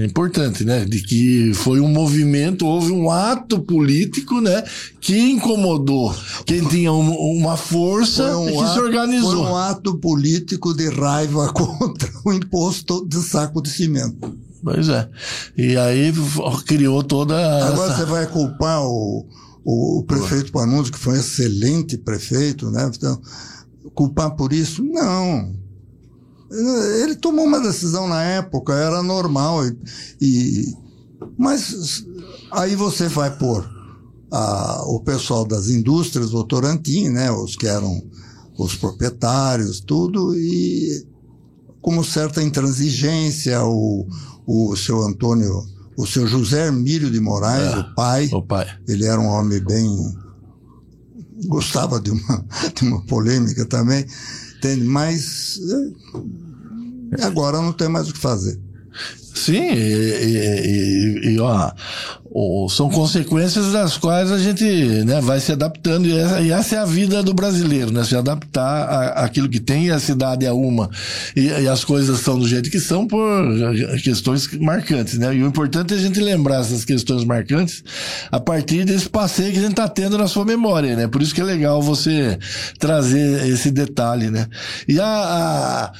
importante, 0.05 0.63
né? 0.63 0.85
De 0.85 1.01
que 1.01 1.53
foi 1.53 1.79
um 1.79 1.87
movimento, 1.87 2.65
houve 2.65 2.91
um 2.91 3.09
ato 3.09 3.59
político, 3.59 4.41
né? 4.41 4.63
Que 4.99 5.17
incomodou 5.17 6.13
quem 6.45 6.63
tinha 6.67 6.91
uma 6.91 7.57
força 7.57 8.37
um 8.37 8.47
que 8.47 8.57
ato, 8.57 8.73
se 8.73 8.79
organizou. 8.79 9.31
Foi 9.31 9.51
um 9.51 9.55
ato 9.55 9.97
político 9.97 10.73
de 10.73 10.89
raiva 10.89 11.51
contra 11.53 12.09
o 12.25 12.33
imposto 12.33 13.05
de 13.07 13.21
saco 13.21 13.61
de 13.61 13.69
cimento. 13.69 14.35
Pois 14.63 14.87
é. 14.87 15.09
E 15.57 15.75
aí 15.75 16.13
criou 16.65 17.03
toda. 17.03 17.35
Agora 17.67 17.91
essa... 17.91 17.97
você 17.97 18.05
vai 18.05 18.25
culpar 18.27 18.81
o 18.81 19.25
o, 19.63 19.99
o 19.99 20.03
prefeito 20.03 20.51
Panunzi, 20.51 20.91
que 20.91 20.99
foi 20.99 21.13
um 21.13 21.19
excelente 21.19 21.97
prefeito, 21.97 22.69
né? 22.69 22.89
Então, 22.93 23.19
culpar 23.93 24.35
por 24.35 24.51
isso? 24.53 24.83
Não. 24.83 25.53
Ele 27.01 27.15
tomou 27.15 27.45
uma 27.45 27.59
decisão 27.59 28.07
na 28.07 28.21
época, 28.23 28.73
era 28.73 29.01
normal. 29.01 29.65
E, 29.65 29.75
e 30.21 30.73
mas 31.37 32.05
aí 32.51 32.75
você 32.75 33.07
vai 33.07 33.35
pôr 33.35 33.67
a, 34.31 34.83
o 34.85 34.99
pessoal 34.99 35.45
das 35.45 35.69
indústrias 35.69 36.31
Votorantim, 36.31 37.09
né? 37.09 37.31
Os 37.31 37.55
que 37.55 37.67
eram 37.67 38.03
os 38.57 38.75
proprietários, 38.75 39.79
tudo, 39.79 40.35
e 40.35 41.05
como 41.81 42.03
certa 42.03 42.41
intransigência, 42.41 43.63
o, 43.63 44.07
o 44.45 44.75
seu 44.75 45.01
Antônio 45.01 45.65
o 45.97 46.05
seu 46.05 46.27
José 46.27 46.67
Hermílio 46.67 47.09
de 47.09 47.19
Moraes, 47.19 47.73
é, 47.73 47.77
o 47.77 47.95
pai. 47.95 48.29
O 48.31 48.41
pai. 48.41 48.67
Ele 48.87 49.05
era 49.05 49.19
um 49.19 49.27
homem 49.27 49.59
bem. 49.63 49.87
gostava 51.45 51.99
de 51.99 52.11
uma, 52.11 52.45
de 52.75 52.87
uma 52.87 53.05
polêmica 53.05 53.65
também, 53.65 54.05
entende? 54.57 54.83
Mas. 54.83 55.59
Eh, 57.17 57.23
agora 57.23 57.61
não 57.61 57.73
tem 57.73 57.87
mais 57.87 58.09
o 58.09 58.13
que 58.13 58.19
fazer. 58.19 58.59
Sim, 59.33 59.73
e, 59.73 61.25
e, 61.25 61.33
e, 61.33 61.39
ó, 61.39 61.71
são 62.69 62.89
consequências 62.89 63.71
das 63.71 63.97
quais 63.97 64.31
a 64.31 64.37
gente 64.37 64.63
né, 65.03 65.19
vai 65.21 65.39
se 65.39 65.51
adaptando, 65.51 66.07
e 66.07 66.17
essa, 66.17 66.41
e 66.41 66.51
essa, 66.51 66.75
é 66.75 66.79
a 66.79 66.85
vida 66.85 67.21
do 67.23 67.33
brasileiro, 67.33 67.91
né? 67.91 68.03
Se 68.03 68.15
adaptar 68.15 69.11
àquilo 69.17 69.49
que 69.49 69.59
tem, 69.59 69.89
a 69.89 69.99
cidade 69.99 70.45
é 70.45 70.51
uma, 70.51 70.89
e, 71.35 71.47
e, 71.47 71.67
as 71.67 71.83
coisas 71.83 72.19
são 72.19 72.37
do 72.37 72.47
jeito 72.47 72.69
que 72.69 72.79
são 72.79 73.07
por 73.07 73.21
questões 74.03 74.47
marcantes, 74.59 75.17
né? 75.17 75.35
E 75.35 75.43
o 75.43 75.47
importante 75.47 75.93
é 75.93 75.97
a 75.97 75.99
gente 75.99 76.19
lembrar 76.19 76.61
essas 76.61 76.85
questões 76.85 77.25
marcantes 77.25 77.83
a 78.31 78.39
partir 78.39 78.85
desse 78.85 79.09
passeio 79.09 79.51
que 79.51 79.57
a 79.57 79.61
gente 79.61 79.71
está 79.71 79.87
tendo 79.87 80.17
na 80.17 80.27
sua 80.27 80.45
memória, 80.45 80.95
né? 80.95 81.07
Por 81.07 81.21
isso 81.21 81.33
que 81.33 81.41
é 81.41 81.43
legal 81.43 81.81
você 81.81 82.37
trazer 82.79 83.47
esse 83.47 83.71
detalhe, 83.71 84.29
né? 84.29 84.47
E 84.87 84.99
a, 84.99 85.05
a 85.05 85.93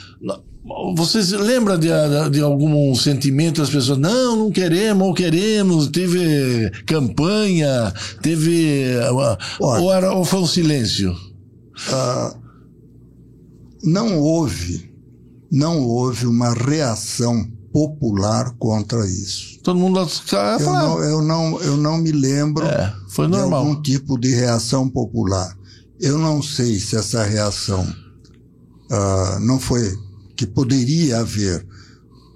vocês 0.95 1.32
lembram 1.32 1.78
de, 1.78 1.89
de 2.32 2.41
algum 2.41 2.95
sentimento 2.95 3.60
das 3.62 3.69
pessoas? 3.69 3.97
Não, 3.97 4.36
não 4.36 4.52
queremos, 4.52 5.08
ou 5.08 5.13
queremos, 5.13 5.88
teve 5.88 6.71
campanha, 6.86 7.93
teve. 8.21 8.95
ou, 9.60 9.93
era, 9.93 10.13
ou 10.13 10.23
foi 10.23 10.39
um 10.39 10.47
silêncio? 10.47 11.12
Uh, 11.12 12.43
não 13.84 14.17
houve, 14.17 14.89
não 15.52 15.82
houve 15.82 16.26
uma 16.26 16.54
reação 16.54 17.45
popular 17.73 18.56
contra 18.58 19.06
isso. 19.06 19.60
Todo 19.63 19.80
mundo 19.80 19.99
eu 20.60 20.71
não, 20.71 21.04
eu 21.04 21.21
não, 21.21 21.62
eu 21.62 21.78
não 21.78 21.97
me 21.97 22.12
lembro 22.12 22.65
é, 22.65 22.93
foi 23.10 23.28
normal. 23.28 23.49
de 23.49 23.56
algum 23.56 23.82
tipo 23.82 24.17
de 24.17 24.34
reação 24.34 24.88
popular. 24.88 25.58
Eu 25.99 26.17
não 26.17 26.41
sei 26.41 26.80
se 26.80 26.95
essa 26.95 27.23
reação 27.23 27.84
uh, 28.91 29.39
não 29.41 29.60
foi 29.60 29.91
que 30.36 30.46
poderia 30.46 31.19
haver 31.19 31.65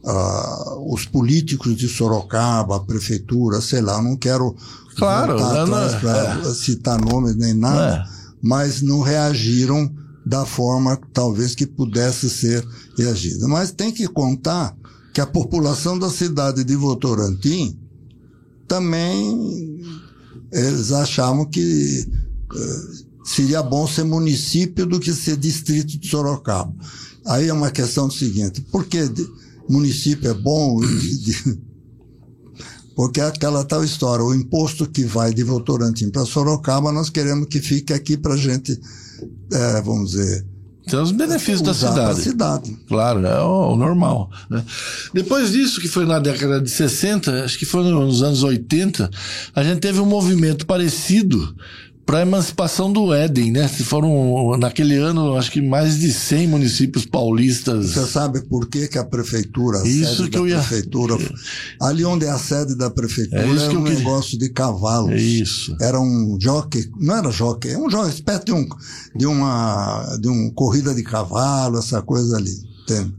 uh, 0.04 0.94
os 0.94 1.06
políticos 1.06 1.76
de 1.76 1.88
Sorocaba, 1.88 2.78
a 2.78 2.80
prefeitura, 2.80 3.62
sei 3.62 3.82
lá, 3.82 4.02
não 4.02 4.16
quero 4.16 4.56
claro, 4.96 5.36
para 6.02 6.50
é. 6.50 6.54
citar 6.54 7.00
nomes 7.00 7.36
nem 7.36 7.54
nada, 7.54 7.98
é. 7.98 8.06
mas 8.42 8.82
não 8.82 9.02
reagiram 9.02 9.92
da 10.26 10.46
forma 10.46 11.00
talvez 11.14 11.56
que 11.56 11.66
pudesse 11.66 12.30
ser 12.30 12.68
reagida. 12.98 13.48
Mas 13.48 13.72
tem 13.72 13.92
que 13.92 14.08
contar 14.08 14.76
que 15.14 15.22
a 15.22 15.26
população 15.26 15.98
da 15.98 16.10
cidade 16.10 16.64
de 16.64 16.76
Votorantim 16.76 17.78
também 18.68 19.80
eles 20.52 20.92
achavam 20.92 21.46
que 21.46 22.08
uh, 22.54 23.08
seria 23.26 23.62
bom 23.62 23.88
ser 23.88 24.04
município 24.04 24.86
do 24.86 25.00
que 25.00 25.14
ser 25.14 25.38
distrito 25.38 25.98
de 25.98 26.08
Sorocaba. 26.08 26.74
Aí 27.28 27.50
é 27.50 27.54
uma 27.54 27.72
questão 27.72 28.10
seguinte, 28.10 28.62
por 28.72 28.86
que 28.86 29.10
município 29.70 30.30
é 30.30 30.34
bom? 30.34 30.80
Porque 32.96 33.22
é 33.22 33.26
aquela 33.26 33.64
tal 33.64 33.84
história, 33.84 34.26
o 34.26 34.34
imposto 34.34 34.88
que 34.88 35.04
vai 35.04 35.32
de 35.32 35.44
Votorantim 35.44 36.10
para 36.10 36.26
Sorocaba, 36.26 36.92
nós 36.92 37.12
queremos 37.12 37.48
que 37.48 37.60
fique 37.60 37.94
aqui 37.94 38.18
para 38.18 38.34
a 38.34 38.38
gente, 38.38 38.80
é, 39.54 39.82
vamos 39.82 40.12
dizer, 40.12 40.44
tem 40.88 41.00
os 41.00 41.12
benefícios 41.12 41.62
da 41.62 41.74
cidade. 41.74 42.22
cidade. 42.22 42.78
Claro, 42.88 43.26
é 43.26 43.42
o, 43.42 43.74
o 43.74 43.76
normal. 43.76 44.32
Né? 44.50 44.64
Depois 45.14 45.52
disso, 45.52 45.82
que 45.82 45.88
foi 45.88 46.06
na 46.06 46.18
década 46.18 46.62
de 46.62 46.70
60, 46.70 47.44
acho 47.44 47.60
que 47.60 47.66
foi 47.66 47.84
nos 47.84 48.24
anos 48.24 48.42
80, 48.42 49.10
a 49.54 49.64
gente 49.64 49.82
teve 49.82 50.00
um 50.00 50.06
movimento 50.06 50.66
parecido 50.66 51.54
para 52.08 52.20
a 52.20 52.22
emancipação 52.22 52.92
do 52.92 53.14
Éden, 53.14 53.52
né? 53.52 53.68
Se 53.68 53.84
foram, 53.84 54.56
naquele 54.58 54.96
ano, 54.96 55.36
acho 55.36 55.52
que 55.52 55.62
mais 55.62 56.00
de 56.00 56.14
100 56.14 56.48
municípios 56.48 57.06
paulistas. 57.06 57.88
Você 57.88 58.08
sabe 58.08 58.42
por 58.44 58.70
que, 58.70 58.88
que 58.88 58.98
a 58.98 59.04
prefeitura, 59.04 59.80
a 59.82 59.86
isso 59.86 60.16
sede 60.16 60.30
que 60.30 60.38
eu 60.38 60.48
ia... 60.48 60.58
prefeitura, 60.58 61.18
ali 61.82 62.06
onde 62.06 62.26
é 62.26 62.30
a 62.30 62.40
sede 62.40 62.76
da 62.76 62.90
prefeitura, 62.90 63.42
é 63.42 63.66
era 63.66 63.78
um 63.78 63.84
queria... 63.84 64.00
negócio 64.00 64.40
de 64.40 64.48
cavalos. 64.48 65.12
É 65.12 65.18
isso. 65.18 65.76
Era 65.82 66.00
um 66.00 66.38
jockey, 66.40 66.90
não 66.98 67.14
era 67.14 67.30
jockey, 67.30 67.72
é 67.72 67.78
um 67.78 67.90
jockey, 67.90 68.14
espécie 68.14 68.46
de, 68.46 68.54
um, 68.54 68.66
de 69.14 69.28
uma, 69.28 70.18
de 70.22 70.30
um 70.30 70.50
corrida 70.52 70.96
de 70.96 71.04
cavalo, 71.04 71.78
essa 71.78 72.02
coisa 72.02 72.38
ali, 72.38 72.58
entende? 72.84 73.14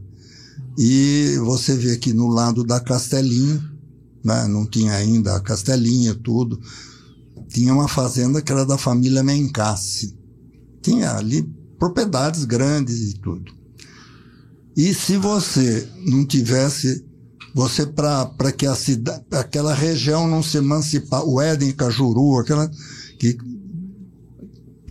E 0.79 1.37
você 1.43 1.75
vê 1.75 1.91
aqui 1.91 2.11
no 2.11 2.27
lado 2.27 2.63
da 2.63 2.79
Castelinho, 2.79 3.63
né? 4.25 4.47
Não 4.47 4.65
tinha 4.65 4.93
ainda 4.93 5.35
a 5.35 5.39
Castelinha, 5.39 6.15
tudo 6.15 6.59
tinha 7.49 7.73
uma 7.73 7.87
fazenda 7.87 8.41
que 8.41 8.51
era 8.51 8.65
da 8.65 8.77
família 8.77 9.23
Mencassi. 9.23 10.17
Tinha 10.81 11.15
ali 11.15 11.43
propriedades 11.77 12.45
grandes 12.45 13.11
e 13.11 13.19
tudo. 13.19 13.51
E 14.77 14.93
se 14.93 15.17
você 15.17 15.87
não 16.05 16.25
tivesse, 16.25 17.05
você 17.53 17.85
para 17.85 18.51
que 18.51 18.65
a 18.65 18.75
cidade, 18.75 19.23
aquela 19.31 19.73
região 19.73 20.27
não 20.27 20.41
se 20.41 20.57
emancipar, 20.57 21.25
o 21.25 21.41
Éden, 21.41 21.71
Cajuru, 21.71 22.39
aquela 22.39 22.69
que 23.19 23.37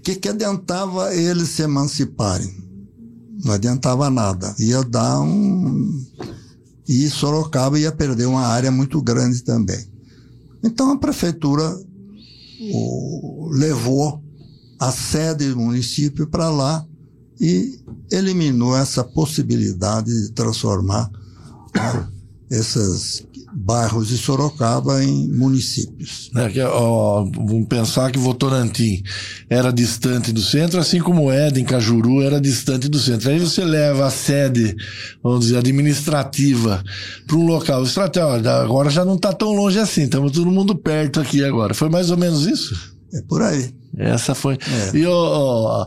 que, 0.08 0.14
que 0.16 0.28
adiantava 0.30 1.14
eles 1.14 1.50
se 1.50 1.60
emanciparem? 1.60 2.50
Não 3.44 3.52
adiantava 3.52 4.08
nada. 4.08 4.54
Ia 4.58 4.82
dar 4.82 5.20
um. 5.20 6.02
E 6.88 7.10
Sorocaba 7.10 7.78
ia 7.78 7.92
perder 7.92 8.24
uma 8.24 8.46
área 8.46 8.70
muito 8.70 9.02
grande 9.02 9.42
também. 9.42 9.86
Então 10.64 10.92
a 10.92 10.98
prefeitura 10.98 11.78
o, 12.60 13.48
levou 13.52 14.22
a 14.78 14.90
sede 14.90 15.50
do 15.50 15.56
município 15.56 16.26
para 16.26 16.48
lá 16.50 16.86
e 17.40 17.80
eliminou 18.10 18.76
essa 18.76 19.04
possibilidade 19.04 20.10
de 20.10 20.32
transformar 20.32 21.10
né, 21.74 22.08
essas 22.50 23.26
bairros 23.54 24.08
de 24.08 24.18
Sorocaba 24.18 25.02
em 25.02 25.28
municípios. 25.28 26.30
É, 26.36 26.48
que, 26.48 26.60
ó, 26.60 27.24
vamos 27.24 27.66
pensar 27.68 28.10
que 28.10 28.18
Votorantim 28.18 29.02
era 29.48 29.72
distante 29.72 30.32
do 30.32 30.40
centro, 30.40 30.78
assim 30.78 31.00
como 31.00 31.30
Éden, 31.30 31.64
Cajuru 31.64 32.22
era 32.22 32.40
distante 32.40 32.88
do 32.88 32.98
centro. 32.98 33.30
Aí 33.30 33.38
você 33.38 33.64
leva 33.64 34.06
a 34.06 34.10
sede, 34.10 34.76
vamos 35.22 35.40
dizer, 35.40 35.58
administrativa 35.58 36.82
para 37.26 37.36
um 37.36 37.46
local 37.46 37.82
estratégico. 37.82 38.48
Agora 38.48 38.90
já 38.90 39.04
não 39.04 39.14
está 39.14 39.32
tão 39.32 39.52
longe 39.52 39.78
assim, 39.78 40.02
estamos 40.02 40.32
todo 40.32 40.50
mundo 40.50 40.74
perto 40.74 41.20
aqui 41.20 41.44
agora. 41.44 41.74
Foi 41.74 41.88
mais 41.88 42.10
ou 42.10 42.16
menos 42.16 42.46
isso? 42.46 42.96
É 43.12 43.22
por 43.22 43.42
aí. 43.42 43.72
Essa 43.98 44.32
foi. 44.32 44.54
É. 44.54 44.96
E 44.96 45.04
ó, 45.06 45.86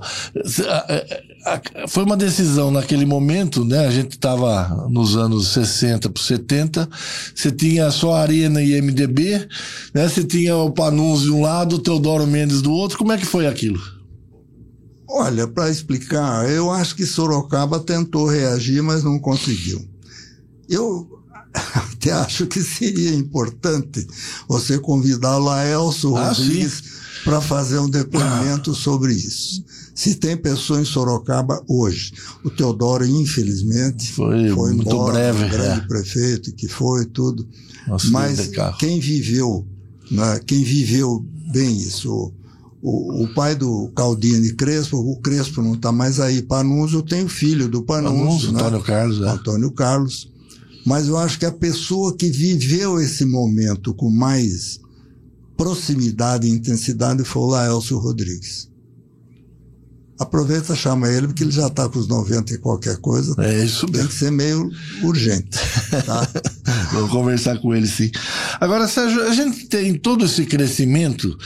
foi 1.88 2.04
uma 2.04 2.18
decisão 2.18 2.70
naquele 2.70 3.06
momento, 3.06 3.64
né? 3.64 3.88
A 3.88 3.92
gente 3.92 4.12
estava 4.12 4.88
nos 4.90 5.16
anos 5.16 5.48
60 5.54 6.10
para 6.10 6.22
70. 6.22 6.90
Você 7.34 7.52
tinha 7.52 7.90
só 7.90 8.16
Arena 8.16 8.62
e 8.62 8.80
MDB, 8.82 9.48
né? 9.94 10.10
Você 10.10 10.26
tinha 10.26 10.58
o 10.58 10.72
Panunzi 10.72 11.24
de 11.26 11.32
um 11.32 11.42
lado, 11.42 11.78
o 11.78 11.80
Teodoro 11.80 12.28
Mendes 12.28 12.62
do 12.62 12.72
outro. 12.72 12.98
Como 12.98 13.14
é 13.14 13.18
que 13.18 13.26
foi 13.26 13.48
aquilo? 13.48 13.80
Olha, 15.08 15.48
para 15.48 15.70
explicar, 15.70 16.50
eu 16.50 16.70
acho 16.70 16.96
que 16.96 17.06
Sorocaba 17.06 17.80
tentou 17.80 18.28
reagir, 18.28 18.84
mas 18.84 19.04
não 19.04 19.18
conseguiu. 19.20 19.86
Eu 20.70 21.08
até 21.76 22.12
acho 22.12 22.46
que 22.46 22.62
seria 22.62 23.14
importante 23.14 24.06
você 24.50 24.78
convidar 24.78 25.38
Laelso 25.38 26.16
ah, 26.18 26.28
Rodrigues. 26.28 26.74
Sim 26.74 26.91
para 27.24 27.42
fazer 27.42 27.80
um 27.80 27.90
depoimento 27.90 28.74
sobre 28.74 29.14
isso. 29.14 29.64
Se 29.94 30.16
tem 30.16 30.38
pessoa 30.38 30.82
em 30.82 30.86
Sorocaba 30.86 31.62
hoje, 31.68 32.14
o 32.44 32.50
Teodoro, 32.50 33.06
infelizmente, 33.06 34.12
foi, 34.12 34.50
foi 34.50 34.74
muito 34.74 34.90
embora, 34.90 35.14
breve, 35.14 35.46
o 35.46 35.50
grande 35.50 35.82
é. 35.82 35.88
prefeito 35.88 36.54
que 36.54 36.68
foi 36.68 37.06
tudo. 37.06 37.48
Nossa, 37.88 38.08
Mas 38.10 38.50
quem 38.80 39.00
viveu, 39.00 39.66
né, 40.10 40.40
quem 40.46 40.64
viveu 40.64 41.26
bem 41.52 41.78
isso, 41.78 42.34
o, 42.82 43.24
o, 43.24 43.34
pai 43.34 43.54
do 43.54 43.92
Caldini 43.96 44.54
Crespo, 44.54 44.98
o 44.98 45.20
Crespo 45.20 45.62
não 45.62 45.76
está 45.76 45.92
mais 45.92 46.20
aí, 46.20 46.42
Panunzio 46.42 47.04
tem 47.04 47.24
o 47.24 47.30
filho 47.30 47.70
do 47.70 47.84
Panunzio, 47.84 48.52
né? 48.52 48.60
Antônio 48.60 48.82
Carlos, 48.82 49.22
é. 49.22 49.30
Antônio 49.30 49.72
Carlos. 49.72 50.32
Mas 50.84 51.08
eu 51.08 51.16
acho 51.16 51.38
que 51.38 51.46
a 51.46 51.52
pessoa 51.52 52.16
que 52.16 52.30
viveu 52.32 53.00
esse 53.00 53.24
momento 53.24 53.94
com 53.94 54.10
mais 54.10 54.81
proximidade 55.62 56.48
e 56.48 56.50
intensidade 56.50 57.24
foi 57.24 57.42
o 57.44 57.46
Laelcio 57.46 58.00
Rodrigues. 58.00 58.68
Aproveita, 60.20 60.76
chama 60.76 61.08
ele, 61.08 61.28
porque 61.28 61.44
ele 61.44 61.52
já 61.52 61.68
está 61.68 61.88
com 61.88 62.00
os 62.00 62.08
90 62.08 62.54
e 62.54 62.58
qualquer 62.58 62.98
coisa. 62.98 63.36
É 63.40 63.64
isso 63.64 63.86
mesmo. 63.86 64.00
Tem 64.00 64.08
que 64.08 64.14
ser 64.14 64.32
meio 64.32 64.72
urgente. 65.04 65.50
Tá? 66.06 66.28
Vamos 66.94 67.12
conversar 67.12 67.60
com 67.60 67.76
ele, 67.76 67.88
sim. 67.88 68.12
Agora, 68.60 68.88
Sérgio, 68.88 69.24
a 69.24 69.34
gente 69.34 69.68
tem 69.68 69.94
todo 69.96 70.26
esse 70.26 70.46
crescimento. 70.46 71.38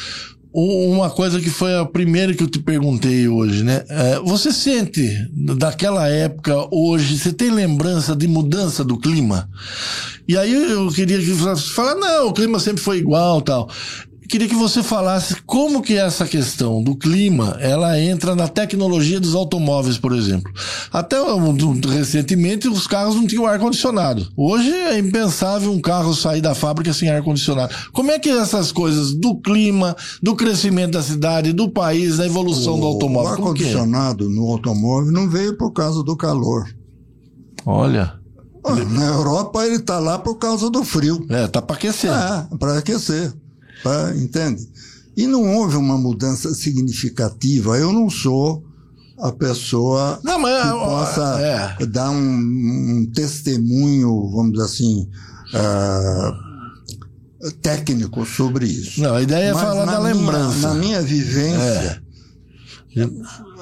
Uma 0.58 1.10
coisa 1.10 1.41
que 1.41 1.50
foi 1.50 1.78
a 1.78 1.84
primeira 1.84 2.34
que 2.34 2.41
eu 2.41 2.48
te 2.50 2.60
perguntei 2.60 3.28
hoje, 3.28 3.62
né? 3.62 3.84
É, 3.89 4.20
você 4.22 4.54
sente 4.54 5.06
daquela 5.30 6.08
época, 6.08 6.56
hoje, 6.72 7.20
você 7.20 7.34
tem 7.34 7.52
lembrança 7.52 8.15
de 8.15 8.26
mudança 8.26 8.82
do 8.82 8.98
clima? 8.98 9.50
E 10.26 10.38
aí 10.38 10.54
eu 10.54 10.89
queria 10.94 11.20
que 11.20 11.26
você 11.26 11.62
falasse, 11.74 12.00
não, 12.00 12.30
o 12.30 12.34
clima 12.34 12.58
sempre 12.58 12.82
foi 12.82 13.00
igual 13.00 13.41
tal. 13.41 13.70
Queria 14.28 14.48
que 14.48 14.56
você 14.56 14.82
falasse 14.82 15.36
como 15.46 15.82
que 15.82 15.96
essa 15.96 16.26
questão 16.26 16.82
do 16.82 16.96
clima, 16.96 17.58
ela 17.60 18.00
entra 18.00 18.36
na 18.36 18.48
tecnologia 18.48 19.20
dos 19.20 19.36
automóveis, 19.36 19.98
por 19.98 20.14
exemplo. 20.14 20.52
Até 20.92 21.18
recentemente 21.88 22.68
os 22.68 22.88
carros 22.88 23.16
não 23.16 23.28
tinham 23.28 23.46
ar-condicionado. 23.46 24.28
Hoje 24.36 24.72
é 24.72 24.98
impensável 24.98 25.72
um 25.72 25.80
carro 25.80 26.14
sair 26.14 26.42
da 26.42 26.56
fábrica 26.56 26.94
sem 26.94 27.10
ar-condicionado. 27.10 27.74
Como 27.92 28.12
é 28.12 28.20
que 28.20 28.30
essas 28.30 28.72
coisas 28.72 29.14
do 29.14 29.36
clima, 29.36 29.96
do 30.22 30.36
crescimento 30.36 30.94
da 30.94 31.04
cidade, 31.04 31.54
do 31.54 31.70
país, 31.70 32.18
da 32.18 32.26
evolução 32.26 32.76
o, 32.76 32.82
do 32.82 32.86
automóvel? 32.88 33.30
O 33.30 33.34
é? 33.34 33.38
ar-condicionado 33.38 34.30
no 34.30 34.50
automóvel 34.50 35.12
não 35.12 35.30
veio 35.30 35.58
por 35.58 35.72
causa 35.72 36.04
do 36.04 36.16
calor. 36.16 36.68
Olha. 37.66 38.14
Na 38.90 39.06
Europa 39.06 39.64
ele 39.64 39.76
está 39.76 40.00
lá 40.00 40.18
por 40.18 40.36
causa 40.36 40.72
do 40.72 40.84
frio. 40.84 41.24
É, 41.30 41.48
tá 41.48 41.62
para 41.62 41.76
aquecer. 41.76 42.10
É, 42.10 42.58
para 42.58 42.80
aquecer. 42.80 43.32
Entende? 44.15 44.67
E 45.15 45.28
não 45.28 45.56
houve 45.56 45.78
uma 45.78 45.98
mudança 45.98 46.54
significativa. 46.54 47.78
Eu 47.78 47.93
não 47.93 48.10
sou 48.10 48.63
a 49.17 49.32
pessoa 49.32 50.19
não, 50.24 50.39
mas, 50.39 50.62
que 50.62 50.69
possa 50.71 51.39
é. 51.80 51.86
dar 51.86 52.10
um, 52.10 52.17
um, 52.17 53.10
testemunho, 53.13 54.30
vamos 54.30 54.52
dizer 54.52 54.65
assim, 54.65 55.08
uh, 55.54 56.34
técnico 57.62 58.26
sobre 58.26 58.65
isso. 58.65 59.02
Não, 59.02 59.15
a 59.15 59.21
ideia 59.21 59.45
é 59.45 59.54
mas 59.54 59.63
é 59.63 59.65
falar 59.65 59.86
da 59.86 60.02
minha, 60.02 60.13
lembrança. 60.13 60.67
Na 60.67 60.74
minha 60.74 61.02
vivência, 61.02 62.04
é. 62.98 63.10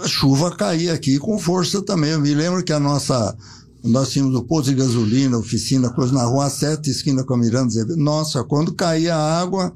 a 0.04 0.08
chuva 0.08 0.56
caía 0.56 0.94
aqui 0.94 1.20
com 1.20 1.38
força 1.38 1.84
também. 1.84 2.12
Eu 2.12 2.20
me 2.20 2.34
lembro 2.34 2.64
que 2.64 2.74
a 2.74 2.80
nossa 2.80 3.36
nós 3.84 4.10
tínhamos 4.10 4.34
o 4.36 4.44
posto 4.44 4.70
de 4.70 4.76
gasolina, 4.76 5.38
oficina, 5.38 5.90
coisa 5.90 6.14
na 6.14 6.24
rua 6.24 6.50
sete, 6.50 6.90
esquina 6.90 7.24
com 7.24 7.34
a 7.34 7.38
Miranda. 7.38 7.86
Nossa, 7.98 8.42
quando 8.44 8.74
caía 8.74 9.14
a 9.14 9.42
água, 9.42 9.74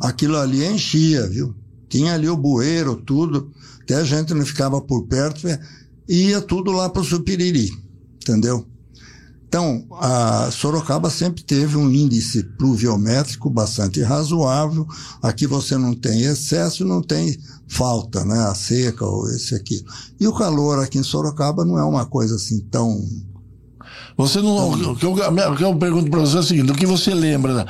aquilo 0.00 0.36
ali 0.36 0.64
enchia, 0.64 1.26
viu? 1.26 1.54
Tinha 1.88 2.14
ali 2.14 2.28
o 2.28 2.36
bueiro, 2.36 2.96
tudo. 2.96 3.50
Até 3.82 3.96
a 3.96 4.04
gente 4.04 4.34
não 4.34 4.44
ficava 4.44 4.80
por 4.80 5.06
perto, 5.06 5.46
ia 6.08 6.40
tudo 6.40 6.72
lá 6.72 6.88
para 6.88 7.02
o 7.02 7.04
Supiriri, 7.04 7.70
entendeu? 8.16 8.66
Então, 9.48 9.86
a 9.92 10.50
Sorocaba 10.50 11.08
sempre 11.08 11.42
teve 11.42 11.76
um 11.76 11.90
índice 11.90 12.42
pluviométrico 12.58 13.48
bastante 13.48 14.02
razoável. 14.02 14.86
Aqui 15.22 15.46
você 15.46 15.78
não 15.78 15.94
tem 15.94 16.22
excesso, 16.22 16.84
não 16.84 17.00
tem 17.00 17.38
falta, 17.68 18.24
né? 18.24 18.38
A 18.40 18.54
seca 18.54 19.06
ou 19.06 19.30
esse 19.30 19.54
aqui. 19.54 19.84
E 20.18 20.26
o 20.26 20.34
calor 20.34 20.80
aqui 20.80 20.98
em 20.98 21.02
Sorocaba 21.02 21.64
não 21.64 21.78
é 21.78 21.84
uma 21.84 22.04
coisa 22.04 22.34
assim 22.34 22.58
tão 22.70 23.02
você 24.16 24.40
não. 24.40 24.70
O 24.70 24.96
que 24.96 25.04
eu, 25.04 25.12
o 25.12 25.56
que 25.56 25.64
eu 25.64 25.76
pergunto 25.76 26.10
para 26.10 26.20
você 26.20 26.36
é 26.36 26.40
o 26.40 26.42
seguinte: 26.42 26.72
o 26.72 26.74
que 26.74 26.86
você 26.86 27.14
lembra 27.14 27.66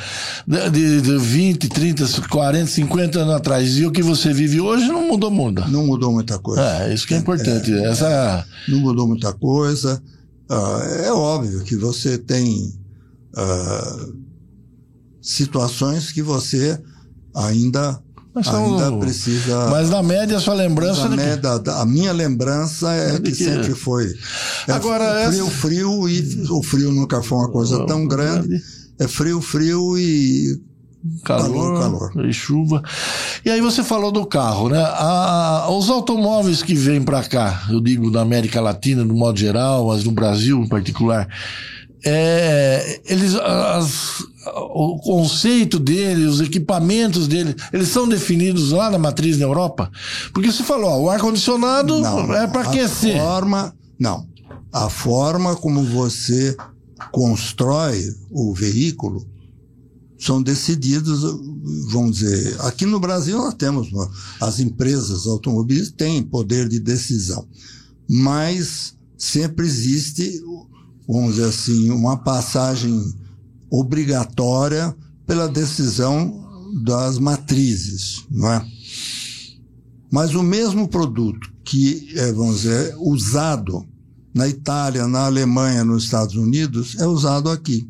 de, 0.47 0.71
de, 0.71 1.01
de 1.01 1.19
20, 1.19 1.69
30, 1.69 2.29
40, 2.29 2.67
50 2.67 3.19
anos 3.19 3.35
atrás 3.35 3.77
e 3.79 3.87
o 3.87 3.91
que 3.91 4.03
você 4.03 4.33
vive 4.33 4.61
hoje 4.61 4.87
não 4.89 5.09
mudou 5.09 5.31
muito. 5.31 5.69
Não 5.69 5.87
mudou 5.87 6.13
muita 6.13 6.39
coisa. 6.39 6.63
É, 6.63 6.95
isso 6.95 7.07
que 7.07 7.15
é 7.15 7.19
importante. 7.19 7.73
É, 7.73 7.85
Essa... 7.85 8.07
É, 8.07 8.71
não 8.71 8.81
mudou 8.81 9.07
muita 9.07 9.33
coisa. 9.33 10.03
Uh, 10.51 11.05
é 11.05 11.13
óbvio 11.13 11.65
que 11.65 11.75
você 11.77 12.17
tem 12.17 12.73
uh, 13.37 14.17
situações 15.21 16.13
que 16.13 16.23
você 16.23 16.81
ainda 17.35 18.01
mas 18.37 18.49
ainda 18.49 18.93
precisa. 18.99 19.71
Mas 19.71 19.89
na 19.89 20.03
média, 20.03 20.37
a 20.37 20.41
sua 20.41 20.53
lembrança. 20.53 21.07
A, 21.07 21.09
média, 21.09 21.63
a 21.79 21.87
minha 21.87 22.13
lembrança 22.13 22.93
é, 22.93 23.15
é 23.15 23.19
que, 23.19 23.33
que, 23.33 23.35
sempre 23.35 23.75
foi. 23.75 24.15
É 24.69 24.73
Agora, 24.73 25.27
frio, 25.29 25.47
essa... 25.47 25.57
frio, 25.57 26.09
e 26.09 26.47
o 26.51 26.63
frio 26.63 26.93
nunca 26.93 27.23
foi 27.23 27.39
uma 27.39 27.51
coisa 27.51 27.87
tão 27.87 28.07
grande. 28.07 28.61
É 28.99 29.09
frio, 29.09 29.41
frio 29.41 29.97
e 29.97 30.61
calor, 31.25 31.81
calor, 31.81 32.13
calor, 32.13 32.29
e 32.29 32.33
chuva. 32.33 32.83
E 33.43 33.49
aí 33.49 33.63
você 33.63 33.83
falou 33.83 34.13
do 34.13 34.27
carro, 34.27 34.69
né? 34.69 34.83
A, 34.83 35.69
os 35.71 35.89
automóveis 35.89 36.63
que 36.63 36.75
vêm 36.75 37.03
para 37.03 37.23
cá, 37.23 37.65
eu 37.71 37.81
digo 37.81 38.11
na 38.11 38.21
América 38.21 38.61
Latina, 38.61 39.03
no 39.03 39.15
modo 39.15 39.39
geral, 39.39 39.87
mas 39.89 40.05
no 40.05 40.13
Brasil 40.13 40.61
em 40.61 40.69
particular, 40.69 41.27
é, 42.09 43.01
eles, 43.05 43.35
as, 43.35 44.23
o 44.55 44.97
conceito 44.99 45.77
dele, 45.77 46.25
os 46.27 46.41
equipamentos 46.41 47.27
dele, 47.27 47.53
eles 47.73 47.89
são 47.89 48.09
definidos 48.09 48.71
lá 48.71 48.89
na 48.89 48.97
matriz 48.97 49.37
na 49.39 49.45
Europa? 49.45 49.91
Porque 50.33 50.53
você 50.53 50.63
falou, 50.63 50.89
ó, 50.89 51.01
o 51.01 51.11
ar-condicionado 51.11 51.95
é 52.33 52.47
para 52.47 52.63
aquecer. 52.63 53.21
A 53.21 53.25
forma, 53.25 53.75
não. 53.99 54.25
A 54.73 54.89
forma 54.89 55.57
como 55.57 55.83
você 55.83 56.57
constrói 57.11 58.15
o 58.31 58.55
veículo 58.55 59.27
são 60.17 60.41
decididos, 60.41 61.23
vamos 61.91 62.19
dizer, 62.19 62.57
aqui 62.61 62.87
no 62.87 63.01
Brasil 63.01 63.37
nós 63.37 63.55
temos, 63.55 63.89
as 64.41 64.61
empresas 64.61 65.27
automobilísticas 65.27 65.97
têm 65.97 66.23
poder 66.23 66.69
de 66.69 66.79
decisão, 66.79 67.47
mas 68.09 68.97
sempre 69.19 69.67
existe, 69.67 70.41
vamos 71.07 71.37
dizer 71.37 71.49
assim, 71.49 71.91
uma 71.91 72.17
passagem 72.17 73.15
obrigatória 73.71 74.95
pela 75.27 75.49
decisão 75.49 76.45
das 76.85 77.19
matrizes, 77.19 78.25
não 78.31 78.53
é? 78.53 78.67
Mas 80.11 80.35
o 80.35 80.43
mesmo 80.43 80.89
produto 80.89 81.53
que 81.65 82.13
é, 82.17 82.33
vamos 82.33 82.63
dizer, 82.63 82.95
usado 82.99 83.85
na 84.33 84.47
Itália, 84.47 85.09
na 85.09 85.27
Alemanha, 85.27 85.85
nos 85.85 86.05
Estados 86.05 86.37
Unidos, 86.37 86.97
é 86.99 87.07
usado 87.07 87.51
aqui. 87.51 87.89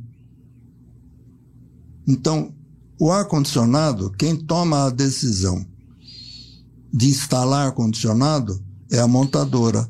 Então, 2.07 2.55
o 2.99 3.11
ar-condicionado, 3.11 4.11
quem 4.13 4.37
toma 4.37 4.87
a 4.87 4.91
decisão 4.91 5.67
de 6.93 7.09
instalar 7.09 7.67
ar-condicionado 7.67 8.59
é 8.91 8.99
a 8.99 9.09
montadora. 9.09 9.87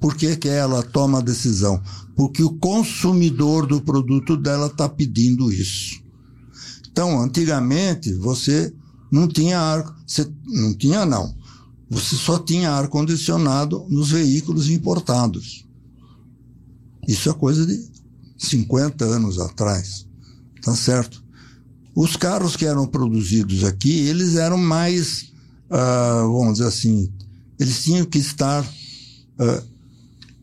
Por 0.00 0.16
que, 0.16 0.34
que 0.36 0.48
ela 0.48 0.82
toma 0.82 1.18
a 1.18 1.22
decisão? 1.22 1.80
Porque 2.16 2.42
o 2.42 2.54
consumidor 2.54 3.66
do 3.66 3.80
produto 3.82 4.36
dela 4.36 4.66
está 4.66 4.88
pedindo 4.88 5.52
isso. 5.52 6.00
Então, 6.90 7.20
antigamente, 7.20 8.12
você 8.14 8.72
não 9.10 9.28
tinha 9.28 9.60
ar, 9.60 9.96
você 10.06 10.30
não 10.46 10.74
tinha 10.74 11.04
não. 11.04 11.34
Você 11.88 12.16
só 12.16 12.38
tinha 12.38 12.70
ar 12.70 12.88
condicionado 12.88 13.84
nos 13.88 14.10
veículos 14.10 14.68
importados. 14.68 15.66
Isso 17.06 17.28
é 17.28 17.34
coisa 17.34 17.66
de 17.66 17.90
50 18.38 19.04
anos 19.04 19.38
atrás. 19.38 20.06
Tá 20.62 20.74
certo? 20.74 21.22
Os 21.94 22.16
carros 22.16 22.56
que 22.56 22.64
eram 22.64 22.86
produzidos 22.86 23.64
aqui, 23.64 23.90
eles 23.90 24.36
eram 24.36 24.56
mais, 24.56 25.32
uh, 25.70 26.30
vamos 26.32 26.54
dizer 26.54 26.68
assim, 26.68 27.12
eles 27.58 27.82
tinham 27.82 28.06
que 28.06 28.18
estar 28.18 28.62
uh, 28.62 29.69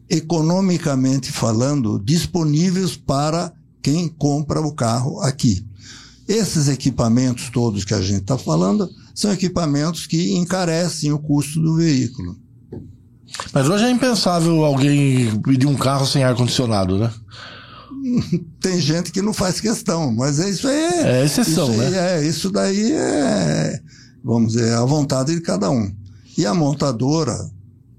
economicamente 0.09 1.31
falando 1.31 1.99
disponíveis 2.03 2.95
para 2.95 3.53
quem 3.81 4.07
compra 4.07 4.61
o 4.61 4.73
carro 4.73 5.21
aqui. 5.21 5.65
Esses 6.27 6.67
equipamentos 6.67 7.49
todos 7.49 7.85
que 7.85 7.93
a 7.93 8.01
gente 8.01 8.21
está 8.21 8.37
falando 8.37 8.89
são 9.15 9.31
equipamentos 9.31 10.05
que 10.05 10.33
encarecem 10.35 11.11
o 11.11 11.19
custo 11.19 11.61
do 11.61 11.75
veículo. 11.75 12.37
Mas 13.53 13.67
hoje 13.67 13.85
é 13.85 13.89
impensável 13.89 14.63
alguém 14.63 15.39
pedir 15.41 15.67
um 15.67 15.75
carro 15.75 16.05
sem 16.05 16.23
ar-condicionado, 16.23 16.97
né? 16.97 17.11
Tem 18.59 18.79
gente 18.79 19.11
que 19.11 19.21
não 19.21 19.33
faz 19.33 19.59
questão, 19.59 20.13
mas 20.13 20.39
é 20.39 20.49
isso 20.49 20.67
aí. 20.67 20.83
É 21.03 21.25
exceção, 21.25 21.69
isso 21.71 21.77
né? 21.77 21.97
É, 21.97 22.27
isso 22.27 22.49
daí 22.51 22.91
é, 22.91 23.81
vamos 24.23 24.53
dizer, 24.53 24.73
a 24.73 24.83
vontade 24.85 25.33
de 25.33 25.41
cada 25.41 25.69
um. 25.69 25.91
E 26.37 26.45
a 26.45 26.53
montadora, 26.53 27.49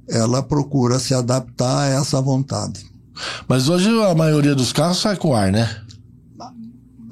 ela 0.08 0.42
procura 0.42 0.98
se 0.98 1.14
adaptar 1.14 1.80
a 1.80 1.86
essa 1.86 2.20
vontade. 2.20 2.86
Mas 3.48 3.68
hoje 3.68 3.88
a 3.88 4.14
maioria 4.14 4.54
dos 4.54 4.72
carros 4.72 4.98
sai 4.98 5.16
com 5.16 5.34
ar, 5.34 5.50
né? 5.50 5.68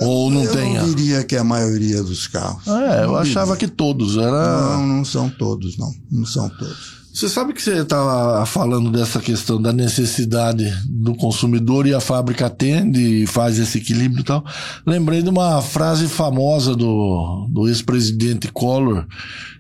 Ou 0.01 0.31
não 0.31 0.45
eu 0.45 0.53
tem? 0.53 0.77
Eu 0.77 0.95
diria 0.95 1.25
que 1.25 1.35
é 1.35 1.39
a 1.39 1.45
maioria 1.45 2.03
dos 2.03 2.27
carros. 2.27 2.67
É, 2.67 3.05
eu 3.05 3.17
achava 3.17 3.57
que 3.57 3.67
todos. 3.67 4.17
Era... 4.17 4.77
Não, 4.77 4.87
não 4.87 5.05
são 5.05 5.31
todos, 5.31 5.79
não. 5.79 5.93
Não 6.11 6.27
são 6.27 6.49
todos. 6.51 6.97
Você 7.17 7.31
sabe 7.31 7.55
que 7.55 7.63
você 7.63 7.81
estava 7.81 8.45
falando 8.45 8.91
dessa 8.93 9.19
questão 9.21 9.61
da 9.61 9.73
necessidade 9.73 10.71
do 10.87 11.15
consumidor 11.15 11.87
e 11.87 11.95
a 11.95 12.01
fábrica 12.01 12.45
atende 12.45 13.23
e 13.23 13.27
faz 13.27 13.59
esse 13.59 13.79
equilíbrio 13.79 14.21
e 14.21 14.25
tal. 14.25 14.45
Lembrei 14.87 15.23
de 15.23 15.31
uma 15.31 15.63
frase 15.63 16.09
famosa 16.09 16.77
do, 16.77 17.47
do 17.49 17.69
ex-presidente 17.69 18.53
Collor, 18.53 19.07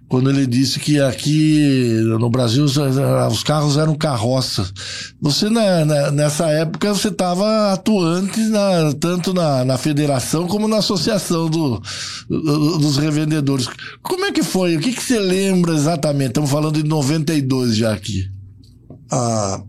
quando 0.09 0.31
ele 0.31 0.47
disse 0.47 0.79
que 0.79 1.01
aqui 1.01 2.01
no 2.05 2.31
Brasil 2.31 2.65
os 2.65 3.43
carros 3.43 3.77
eram 3.77 3.95
carroças. 3.95 4.73
Você, 5.21 5.51
na, 5.51 5.85
na, 5.85 6.11
nessa 6.13 6.47
época, 6.47 6.95
você 6.95 7.09
estava 7.09 7.73
atuante 7.73 8.41
na, 8.41 8.93
tanto 9.01 9.35
na, 9.35 9.65
na 9.65 9.77
federação 9.77 10.47
como 10.47 10.69
na 10.69 10.79
associação 10.79 11.51
do, 11.51 11.83
do, 12.29 12.79
dos 12.79 12.97
revendedores. 12.97 13.69
Como 14.01 14.25
é 14.25 14.33
que 14.33 14.45
foi? 14.45 14.77
O 14.77 14.81
que, 14.81 14.93
que 14.93 15.03
você 15.03 15.19
lembra 15.19 15.75
exatamente? 15.75 16.29
Estamos 16.29 16.51
falando 16.51 16.81
de 16.81 16.89
92 16.89 17.77
já 17.77 17.93
aqui. 17.93 18.31
Ah, 19.11 19.61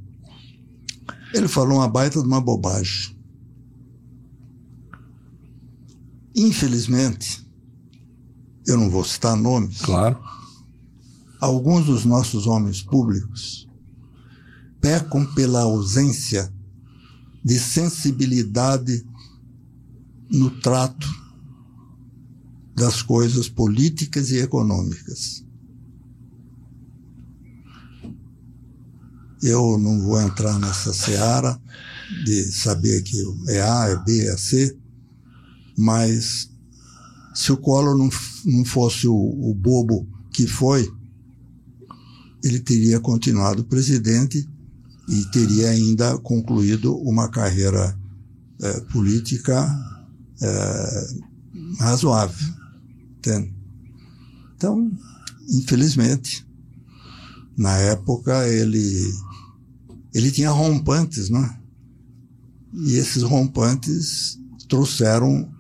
ele 1.34 1.48
falou 1.48 1.80
uma 1.80 1.90
baita 1.90 2.22
de 2.22 2.28
uma 2.28 2.42
bobagem. 2.42 3.18
Infelizmente, 6.36 7.47
eu 8.68 8.78
não 8.78 8.90
vou 8.90 9.04
citar 9.04 9.36
nomes. 9.38 9.80
Claro. 9.82 10.20
Alguns 11.40 11.86
dos 11.86 12.04
nossos 12.04 12.46
homens 12.46 12.82
públicos 12.82 13.68
pecam 14.82 15.26
pela 15.34 15.62
ausência 15.62 16.54
de 17.44 17.58
sensibilidade 17.58 19.06
no 20.30 20.52
trato 20.60 21.08
das 22.76 23.02
coisas 23.02 23.48
políticas 23.48 24.30
e 24.32 24.38
econômicas. 24.38 25.46
Eu 29.42 29.78
não 29.78 30.02
vou 30.02 30.20
entrar 30.20 30.60
nessa 30.60 30.92
seara 30.92 31.58
de 32.26 32.44
saber 32.52 33.02
que 33.04 33.18
é 33.48 33.62
A, 33.62 33.88
é 33.88 33.96
B, 34.04 34.28
é 34.28 34.36
C, 34.36 34.78
mas 35.78 36.50
se 37.38 37.52
o 37.52 37.58
Collor 37.58 37.96
não, 37.96 38.10
não 38.46 38.66
fosse 38.66 39.08
o, 39.08 39.14
o 39.14 39.54
bobo 39.54 40.10
que 40.32 40.48
foi, 40.48 40.92
ele 42.44 42.60
teria 42.60 43.00
continuado 43.00 43.64
presidente 43.64 44.50
e 45.08 45.26
teria 45.26 45.70
ainda 45.70 46.18
concluído 46.18 46.98
uma 46.98 47.30
carreira 47.30 47.96
é, 48.60 48.80
política 48.92 49.70
é, 50.42 51.08
razoável. 51.80 52.48
Entende? 53.20 53.54
Então, 54.56 54.92
infelizmente, 55.48 56.44
na 57.56 57.78
época 57.78 58.48
ele 58.48 59.14
ele 60.12 60.32
tinha 60.32 60.50
rompantes, 60.50 61.30
né? 61.30 61.56
E 62.74 62.96
esses 62.96 63.22
rompantes 63.22 64.40
trouxeram 64.68 65.56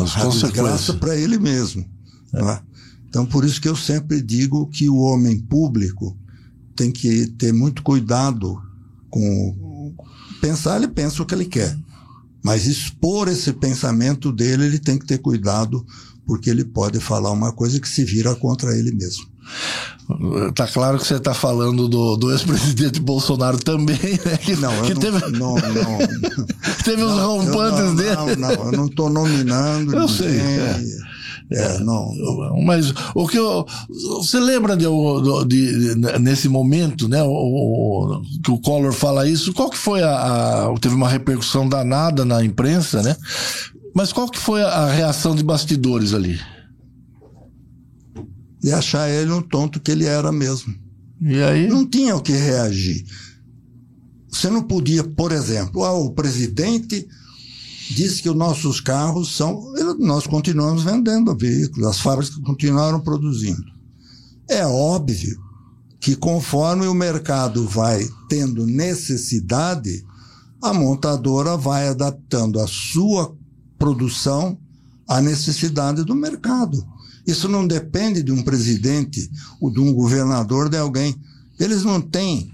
as 0.00 0.40
desgraça 0.40 0.94
para 0.94 1.16
ele 1.16 1.38
mesmo. 1.38 1.84
É. 2.32 2.42
Né? 2.42 2.60
Então, 3.08 3.24
por 3.24 3.44
isso 3.44 3.60
que 3.60 3.68
eu 3.68 3.76
sempre 3.76 4.20
digo 4.20 4.66
que 4.66 4.88
o 4.88 4.98
homem 4.98 5.38
público 5.38 6.16
tem 6.74 6.90
que 6.90 7.28
ter 7.28 7.52
muito 7.52 7.82
cuidado 7.82 8.60
com 9.08 9.94
pensar, 10.40 10.76
ele 10.76 10.88
pensa 10.88 11.22
o 11.22 11.26
que 11.26 11.34
ele 11.34 11.44
quer. 11.44 11.78
Mas 12.42 12.66
expor 12.66 13.28
esse 13.28 13.52
pensamento 13.52 14.30
dele, 14.30 14.66
ele 14.66 14.78
tem 14.78 14.98
que 14.98 15.06
ter 15.06 15.18
cuidado, 15.18 15.86
porque 16.26 16.50
ele 16.50 16.64
pode 16.64 17.00
falar 17.00 17.30
uma 17.30 17.52
coisa 17.52 17.80
que 17.80 17.88
se 17.88 18.04
vira 18.04 18.34
contra 18.34 18.76
ele 18.76 18.92
mesmo. 18.92 19.24
Tá 20.54 20.66
claro 20.66 20.98
que 20.98 21.06
você 21.06 21.14
está 21.14 21.32
falando 21.32 21.88
do, 21.88 22.16
do 22.16 22.30
ex-presidente 22.30 23.00
Bolsonaro 23.00 23.58
também, 23.58 23.98
né? 24.24 24.36
Que, 24.44 24.56
não, 24.56 24.82
que 24.82 24.94
teve, 24.94 25.18
não, 25.30 25.54
não, 25.54 25.98
teve 26.84 27.02
os 27.02 27.18
rompantes 27.18 27.80
não, 27.80 27.94
dele. 27.94 28.36
Não, 28.36 28.36
não, 28.36 28.50
eu 28.50 28.72
não 28.72 28.86
estou 28.86 29.08
nominando. 29.08 29.96
Eu 29.96 30.08
sei. 30.08 30.38
É. 30.38 30.80
É, 31.50 31.78
não. 31.80 32.10
Mas 32.64 32.92
o 33.14 33.28
que 33.28 33.38
eu, 33.38 33.66
você 34.18 34.40
lembra 34.40 34.76
de, 34.76 34.86
de, 35.46 35.94
de, 35.94 36.18
nesse 36.18 36.48
momento, 36.48 37.06
né, 37.08 37.22
o, 37.22 38.22
que 38.42 38.50
o 38.50 38.58
Collor 38.58 38.92
fala 38.92 39.28
isso? 39.28 39.52
Qual 39.52 39.70
que 39.70 39.76
foi 39.76 40.02
a, 40.02 40.68
a, 40.68 40.74
teve 40.80 40.94
uma 40.94 41.08
repercussão 41.08 41.68
danada 41.68 42.24
na 42.24 42.42
imprensa, 42.42 43.02
né? 43.02 43.16
Mas 43.94 44.12
qual 44.12 44.28
que 44.28 44.38
foi 44.38 44.62
a 44.62 44.86
reação 44.86 45.34
de 45.34 45.44
bastidores 45.44 46.14
ali? 46.14 46.40
De 48.64 48.72
achar 48.72 49.10
ele 49.10 49.30
um 49.30 49.42
tonto 49.42 49.78
que 49.78 49.90
ele 49.90 50.06
era 50.06 50.32
mesmo. 50.32 50.74
E 51.20 51.42
aí? 51.42 51.68
Não 51.68 51.86
tinha 51.86 52.16
o 52.16 52.22
que 52.22 52.32
reagir. 52.32 53.04
Você 54.26 54.48
não 54.48 54.62
podia, 54.62 55.04
por 55.04 55.32
exemplo, 55.32 55.84
ah, 55.84 55.92
o 55.92 56.12
presidente 56.12 57.06
diz 57.90 58.22
que 58.22 58.30
os 58.30 58.34
nossos 58.34 58.80
carros 58.80 59.36
são. 59.36 59.62
Nós 59.98 60.26
continuamos 60.26 60.82
vendendo 60.82 61.36
veículos, 61.36 61.86
as 61.86 62.00
fábricas 62.00 62.34
continuaram 62.36 63.00
produzindo. 63.00 63.62
É 64.48 64.64
óbvio 64.66 65.38
que 66.00 66.16
conforme 66.16 66.86
o 66.86 66.94
mercado 66.94 67.68
vai 67.68 68.08
tendo 68.30 68.66
necessidade, 68.66 70.02
a 70.62 70.72
montadora 70.72 71.54
vai 71.54 71.88
adaptando 71.88 72.60
a 72.60 72.66
sua 72.66 73.36
produção 73.78 74.58
à 75.06 75.20
necessidade 75.20 76.02
do 76.02 76.14
mercado. 76.14 76.82
Isso 77.26 77.48
não 77.48 77.66
depende 77.66 78.22
de 78.22 78.30
um 78.30 78.42
presidente 78.42 79.30
ou 79.60 79.70
de 79.70 79.80
um 79.80 79.92
governador, 79.92 80.68
de 80.68 80.76
alguém. 80.76 81.14
Eles 81.58 81.82
não 81.82 82.00
têm 82.00 82.50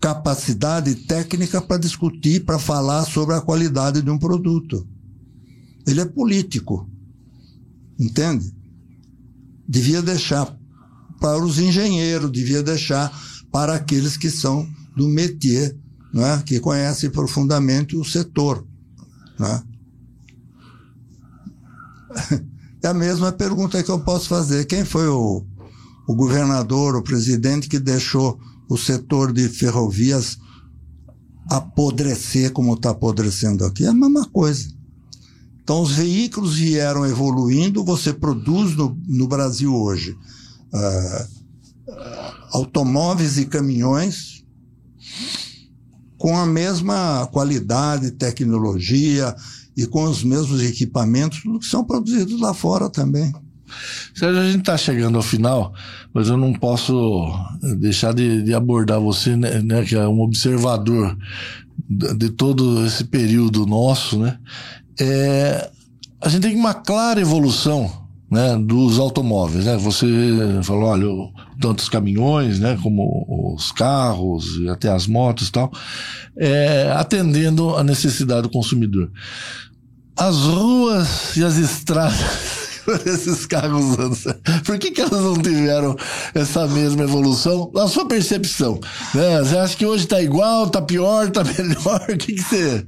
capacidade 0.00 0.94
técnica 0.94 1.60
para 1.62 1.78
discutir, 1.78 2.44
para 2.44 2.58
falar 2.58 3.04
sobre 3.04 3.34
a 3.34 3.40
qualidade 3.40 4.02
de 4.02 4.10
um 4.10 4.18
produto. 4.18 4.86
Ele 5.86 6.00
é 6.00 6.04
político. 6.04 6.88
Entende? 7.98 8.52
Devia 9.66 10.02
deixar 10.02 10.58
para 11.20 11.42
os 11.42 11.58
engenheiros, 11.58 12.32
devia 12.32 12.62
deixar 12.62 13.10
para 13.50 13.74
aqueles 13.74 14.16
que 14.16 14.28
são 14.28 14.68
do 14.96 15.08
métier 15.08 15.76
né, 16.12 16.42
que 16.44 16.60
conhece 16.60 17.08
profundamente 17.08 17.96
o 17.96 18.04
setor. 18.04 18.66
Né? 19.38 19.62
É 22.82 22.88
a 22.88 22.94
mesma 22.94 23.30
pergunta 23.30 23.82
que 23.82 23.90
eu 23.90 24.00
posso 24.00 24.28
fazer. 24.28 24.64
Quem 24.66 24.84
foi 24.84 25.06
o, 25.06 25.44
o 26.06 26.14
governador, 26.14 26.96
o 26.96 27.02
presidente 27.02 27.68
que 27.68 27.78
deixou 27.78 28.38
o 28.68 28.76
setor 28.76 29.32
de 29.32 29.48
ferrovias 29.48 30.38
apodrecer 31.48 32.52
como 32.52 32.74
está 32.74 32.90
apodrecendo 32.90 33.64
aqui? 33.64 33.84
É 33.84 33.88
a 33.88 33.94
mesma 33.94 34.28
coisa. 34.28 34.68
Então, 35.62 35.80
os 35.80 35.92
veículos 35.92 36.56
vieram 36.56 37.06
evoluindo, 37.06 37.84
você 37.84 38.12
produz 38.12 38.74
no, 38.74 38.98
no 39.06 39.28
Brasil 39.28 39.72
hoje 39.72 40.18
uh, 40.72 41.42
automóveis 42.50 43.38
e 43.38 43.46
caminhões 43.46 44.44
com 46.18 46.36
a 46.36 46.46
mesma 46.46 47.28
qualidade, 47.28 48.10
tecnologia 48.12 49.36
e 49.76 49.86
com 49.86 50.04
os 50.04 50.22
mesmos 50.22 50.62
equipamentos 50.62 51.40
que 51.40 51.66
são 51.66 51.84
produzidos 51.84 52.40
lá 52.40 52.52
fora 52.52 52.90
também. 52.90 53.32
Sérgio, 54.14 54.40
a 54.40 54.46
gente 54.46 54.60
está 54.60 54.76
chegando 54.76 55.16
ao 55.16 55.22
final, 55.22 55.72
mas 56.12 56.28
eu 56.28 56.36
não 56.36 56.52
posso 56.52 57.32
deixar 57.78 58.12
de, 58.12 58.42
de 58.42 58.54
abordar 58.54 59.00
você, 59.00 59.34
né, 59.34 59.62
né, 59.62 59.84
que 59.84 59.96
é 59.96 60.06
um 60.06 60.20
observador 60.20 61.16
de, 61.88 62.14
de 62.14 62.30
todo 62.30 62.84
esse 62.86 63.04
período 63.04 63.64
nosso, 63.64 64.18
né? 64.18 64.38
É, 65.00 65.70
a 66.20 66.28
gente 66.28 66.42
tem 66.42 66.54
uma 66.54 66.74
clara 66.74 67.20
evolução 67.20 68.01
né, 68.32 68.56
dos 68.56 68.98
automóveis. 68.98 69.66
Né? 69.66 69.76
Você 69.76 70.06
falou, 70.62 70.84
olha, 70.84 71.06
tanto 71.60 71.80
os 71.80 71.88
caminhões, 71.90 72.58
né, 72.58 72.78
como 72.82 73.54
os 73.54 73.70
carros 73.70 74.56
e 74.58 74.70
até 74.70 74.88
as 74.88 75.06
motos 75.06 75.48
e 75.48 75.52
tal, 75.52 75.70
é, 76.38 76.90
atendendo 76.96 77.76
a 77.76 77.84
necessidade 77.84 78.42
do 78.42 78.50
consumidor. 78.50 79.10
As 80.16 80.36
ruas 80.36 81.36
e 81.36 81.44
as 81.44 81.56
estradas 81.56 82.62
esses 83.06 83.46
carros. 83.46 84.24
Por 84.64 84.78
que, 84.78 84.90
que 84.90 85.00
elas 85.02 85.12
não 85.12 85.34
tiveram 85.34 85.96
essa 86.34 86.66
mesma 86.66 87.04
evolução? 87.04 87.70
Na 87.74 87.86
sua 87.86 88.06
percepção. 88.06 88.80
Né? 89.14 89.40
Você 89.40 89.56
acha 89.58 89.76
que 89.76 89.86
hoje 89.86 90.04
está 90.04 90.22
igual, 90.22 90.66
está 90.66 90.80
pior, 90.80 91.28
está 91.28 91.44
melhor? 91.58 92.02
O 92.08 92.16
que, 92.16 92.32
que 92.32 92.42
você. 92.42 92.84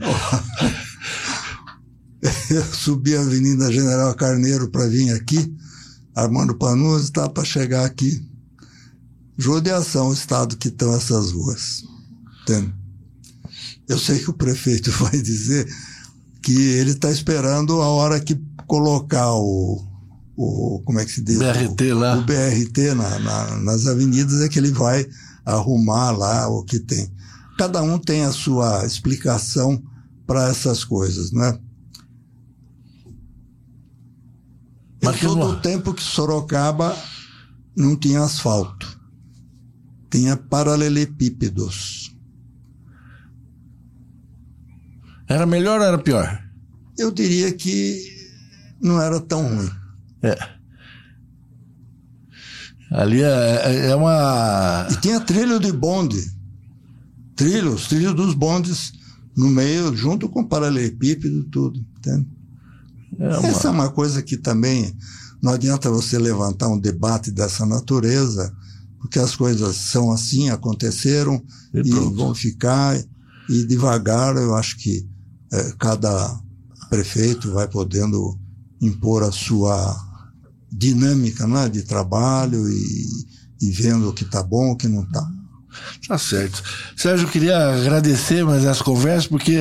Eu 2.54 2.62
subi 2.72 3.16
a 3.16 3.20
Avenida 3.20 3.72
General 3.72 4.14
Carneiro 4.14 4.68
para 4.68 4.86
vir 4.86 5.10
aqui, 5.10 5.52
Armando 6.14 6.54
Panuzzi 6.54 7.06
está 7.06 7.28
para 7.28 7.44
chegar 7.44 7.84
aqui. 7.84 8.24
Judiação, 9.36 10.10
o 10.10 10.12
estado 10.12 10.56
que 10.56 10.68
estão 10.68 10.94
essas 10.94 11.32
ruas. 11.32 11.82
Entende? 12.42 12.72
Eu 13.88 13.98
sei 13.98 14.20
que 14.20 14.30
o 14.30 14.34
prefeito 14.34 14.92
vai 15.02 15.20
dizer 15.20 15.66
que 16.40 16.52
ele 16.52 16.92
está 16.92 17.10
esperando 17.10 17.82
a 17.82 17.88
hora 17.88 18.20
que 18.20 18.40
colocar 18.68 19.32
o, 19.32 19.84
o 20.36 20.80
como 20.84 21.00
é 21.00 21.04
que 21.04 21.10
se 21.10 21.22
diz? 21.22 21.38
BRT 21.38 21.92
o, 21.92 21.98
lá. 21.98 22.18
O 22.18 22.22
BRT 22.22 22.94
na, 22.94 23.18
na, 23.18 23.56
nas 23.62 23.88
avenidas 23.88 24.40
é 24.42 24.48
que 24.48 24.60
ele 24.60 24.70
vai 24.70 25.04
arrumar 25.44 26.12
lá 26.12 26.46
o 26.46 26.62
que 26.62 26.78
tem. 26.78 27.10
Cada 27.58 27.82
um 27.82 27.98
tem 27.98 28.22
a 28.22 28.30
sua 28.30 28.86
explicação 28.86 29.82
para 30.24 30.48
essas 30.48 30.84
coisas, 30.84 31.32
né? 31.32 31.58
Mas 35.04 35.20
todo 35.20 35.38
não... 35.38 35.50
o 35.50 35.60
tempo 35.60 35.92
que 35.92 36.02
Sorocaba 36.02 36.96
não 37.76 37.96
tinha 37.96 38.22
asfalto. 38.22 39.00
Tinha 40.10 40.36
paralelepípedos. 40.36 42.14
Era 45.28 45.46
melhor 45.46 45.80
ou 45.80 45.86
era 45.86 45.98
pior? 45.98 46.42
Eu 46.96 47.10
diria 47.10 47.52
que 47.52 47.98
não 48.80 49.00
era 49.00 49.20
tão 49.20 49.56
ruim. 49.56 49.70
É. 50.22 50.36
Ali 52.90 53.22
é, 53.22 53.26
é, 53.26 53.86
é 53.90 53.96
uma. 53.96 54.86
E 54.90 54.96
tinha 55.00 55.20
trilho 55.20 55.58
de 55.58 55.72
bonde. 55.72 56.22
Trilhos, 57.34 57.88
trilhos 57.88 58.14
dos 58.14 58.34
bondes 58.34 58.92
no 59.36 59.48
meio, 59.48 59.96
junto 59.96 60.28
com 60.28 60.44
paralelepípedo 60.44 61.40
e 61.40 61.44
tudo. 61.44 61.84
Entende? 61.98 62.28
É 63.18 63.38
uma... 63.38 63.48
Essa 63.48 63.68
é 63.68 63.70
uma 63.70 63.90
coisa 63.90 64.22
que 64.22 64.36
também 64.36 64.94
não 65.42 65.52
adianta 65.52 65.90
você 65.90 66.18
levantar 66.18 66.68
um 66.68 66.78
debate 66.78 67.30
dessa 67.30 67.66
natureza, 67.66 68.52
porque 68.98 69.18
as 69.18 69.36
coisas 69.36 69.76
são 69.76 70.10
assim, 70.10 70.48
aconteceram 70.48 71.42
e, 71.74 71.80
e 71.80 71.90
vão 71.90 72.34
ficar. 72.34 72.98
E 73.48 73.66
devagar, 73.66 74.34
eu 74.36 74.54
acho 74.54 74.78
que 74.78 75.06
é, 75.52 75.72
cada 75.78 76.40
prefeito 76.88 77.52
vai 77.52 77.68
podendo 77.68 78.38
impor 78.80 79.22
a 79.22 79.30
sua 79.30 79.94
dinâmica 80.72 81.46
né, 81.46 81.68
de 81.68 81.82
trabalho 81.82 82.66
e, 82.68 83.06
e 83.60 83.70
vendo 83.70 84.08
o 84.08 84.12
que 84.14 84.24
está 84.24 84.42
bom, 84.42 84.72
o 84.72 84.76
que 84.76 84.88
não 84.88 85.02
está. 85.02 85.30
Tá 86.06 86.18
certo. 86.18 86.62
Sérgio, 86.96 87.26
eu 87.26 87.30
queria 87.30 87.56
agradecer 87.56 88.44
mais 88.44 88.64
essa 88.64 88.84
conversa, 88.84 89.28
porque 89.28 89.58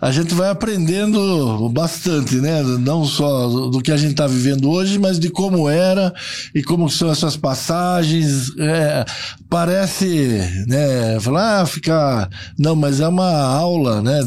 a 0.00 0.10
gente 0.10 0.34
vai 0.34 0.50
aprendendo 0.50 1.68
bastante, 1.70 2.36
né? 2.36 2.62
Não 2.62 3.04
só 3.04 3.48
do 3.48 3.80
que 3.80 3.90
a 3.90 3.96
gente 3.96 4.12
está 4.12 4.26
vivendo 4.26 4.68
hoje, 4.68 4.98
mas 4.98 5.18
de 5.18 5.30
como 5.30 5.68
era 5.68 6.12
e 6.54 6.62
como 6.62 6.90
são 6.90 7.10
essas 7.10 7.36
passagens. 7.36 8.50
É, 8.58 9.04
parece, 9.48 10.40
né? 10.66 11.18
Falar, 11.20 11.62
ah, 11.62 11.66
ficar. 11.66 12.28
Não, 12.58 12.76
mas 12.76 13.00
é 13.00 13.08
uma 13.08 13.30
aula, 13.30 14.02
né? 14.02 14.20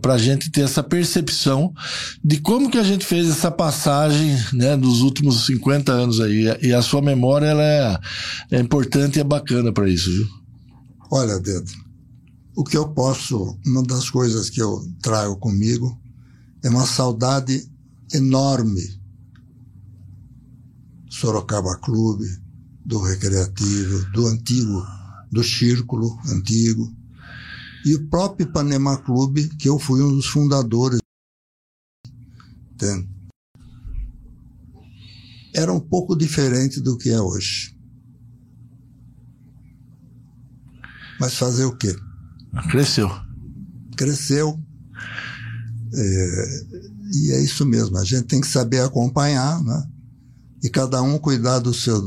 Para 0.00 0.14
a 0.14 0.18
gente 0.18 0.50
ter 0.50 0.62
essa 0.62 0.82
percepção 0.82 1.72
de 2.22 2.38
como 2.38 2.70
que 2.70 2.78
a 2.78 2.84
gente 2.84 3.04
fez 3.04 3.28
essa 3.28 3.50
passagem, 3.50 4.36
né? 4.52 4.76
Dos 4.76 5.02
últimos 5.02 5.46
50 5.46 5.92
anos 5.92 6.20
aí. 6.20 6.56
E 6.62 6.72
a 6.72 6.82
sua 6.82 7.02
memória, 7.02 7.46
ela 7.46 7.62
é, 7.62 7.98
é 8.52 8.60
importante 8.60 9.16
e 9.16 9.20
é 9.20 9.24
bacana 9.24 9.72
para 9.72 9.88
isso, 9.88 10.10
viu? 10.10 10.44
Olha, 11.16 11.38
Dedo, 11.38 11.70
o 12.56 12.64
que 12.64 12.76
eu 12.76 12.92
posso, 12.92 13.56
uma 13.64 13.84
das 13.84 14.10
coisas 14.10 14.50
que 14.50 14.60
eu 14.60 14.84
trago 15.00 15.36
comigo 15.36 15.96
é 16.60 16.68
uma 16.68 16.84
saudade 16.84 17.70
enorme 18.12 18.82
Sorocaba 21.08 21.78
Clube, 21.78 22.26
do 22.84 23.00
Recreativo, 23.00 24.10
do 24.10 24.26
antigo, 24.26 24.84
do 25.30 25.44
Círculo 25.44 26.18
antigo, 26.26 26.92
e 27.86 27.94
o 27.94 28.08
próprio 28.08 28.48
Ipanema 28.48 28.96
Clube, 28.96 29.50
que 29.56 29.68
eu 29.68 29.78
fui 29.78 30.02
um 30.02 30.16
dos 30.16 30.26
fundadores. 30.26 30.98
Entende? 32.72 33.08
Era 35.54 35.72
um 35.72 35.78
pouco 35.78 36.16
diferente 36.16 36.80
do 36.80 36.98
que 36.98 37.10
é 37.10 37.20
hoje. 37.20 37.73
Mas 41.18 41.34
fazer 41.34 41.64
o 41.64 41.76
quê? 41.76 41.94
Cresceu. 42.70 43.10
Cresceu. 43.96 44.60
É, 45.94 46.64
e 47.12 47.30
é 47.32 47.42
isso 47.42 47.64
mesmo. 47.64 47.96
A 47.98 48.04
gente 48.04 48.24
tem 48.24 48.40
que 48.40 48.46
saber 48.46 48.80
acompanhar, 48.80 49.62
né? 49.62 49.88
E 50.62 50.68
cada 50.68 51.02
um 51.02 51.18
cuidar 51.18 51.58
do 51.58 51.74
seu, 51.74 52.02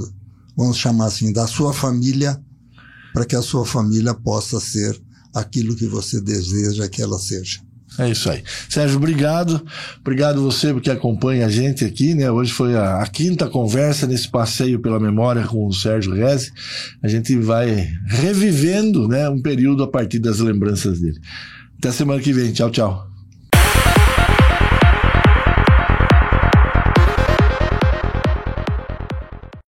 vamos 0.56 0.78
chamar 0.78 1.06
assim, 1.06 1.32
da 1.32 1.48
sua 1.48 1.74
família, 1.74 2.42
para 3.14 3.26
que 3.26 3.36
a 3.36 3.42
sua 3.42 3.66
família 3.66 4.14
possa 4.14 4.60
ser 4.60 5.00
aquilo 5.34 5.76
que 5.76 5.88
você 5.88 6.20
deseja 6.20 6.90
que 6.90 7.02
ela 7.02 7.20
seja. 7.20 7.62
É 8.00 8.10
isso 8.10 8.30
aí. 8.30 8.44
Sérgio, 8.70 8.98
obrigado. 8.98 9.66
Obrigado 10.00 10.42
você 10.42 10.72
porque 10.72 10.92
acompanha 10.92 11.48
a 11.48 11.50
gente 11.50 11.84
aqui, 11.84 12.14
né? 12.14 12.30
Hoje 12.30 12.52
foi 12.52 12.76
a, 12.76 13.02
a 13.02 13.08
quinta 13.08 13.50
conversa 13.50 14.06
nesse 14.06 14.30
passeio 14.30 14.80
pela 14.80 15.00
memória 15.00 15.44
com 15.44 15.66
o 15.66 15.74
Sérgio 15.74 16.14
Reze. 16.14 16.52
A 17.02 17.08
gente 17.08 17.36
vai 17.38 17.90
revivendo, 18.06 19.08
né, 19.08 19.28
um 19.30 19.42
período 19.42 19.84
a 19.84 19.88
partir 19.88 20.20
das 20.20 20.40
lembranças 20.40 21.00
dele. 21.00 21.20
Até 21.80 21.92
semana 21.92 22.22
que 22.22 22.34
vem. 22.34 22.52
Tchau, 22.52 22.70
tchau. 22.70 23.07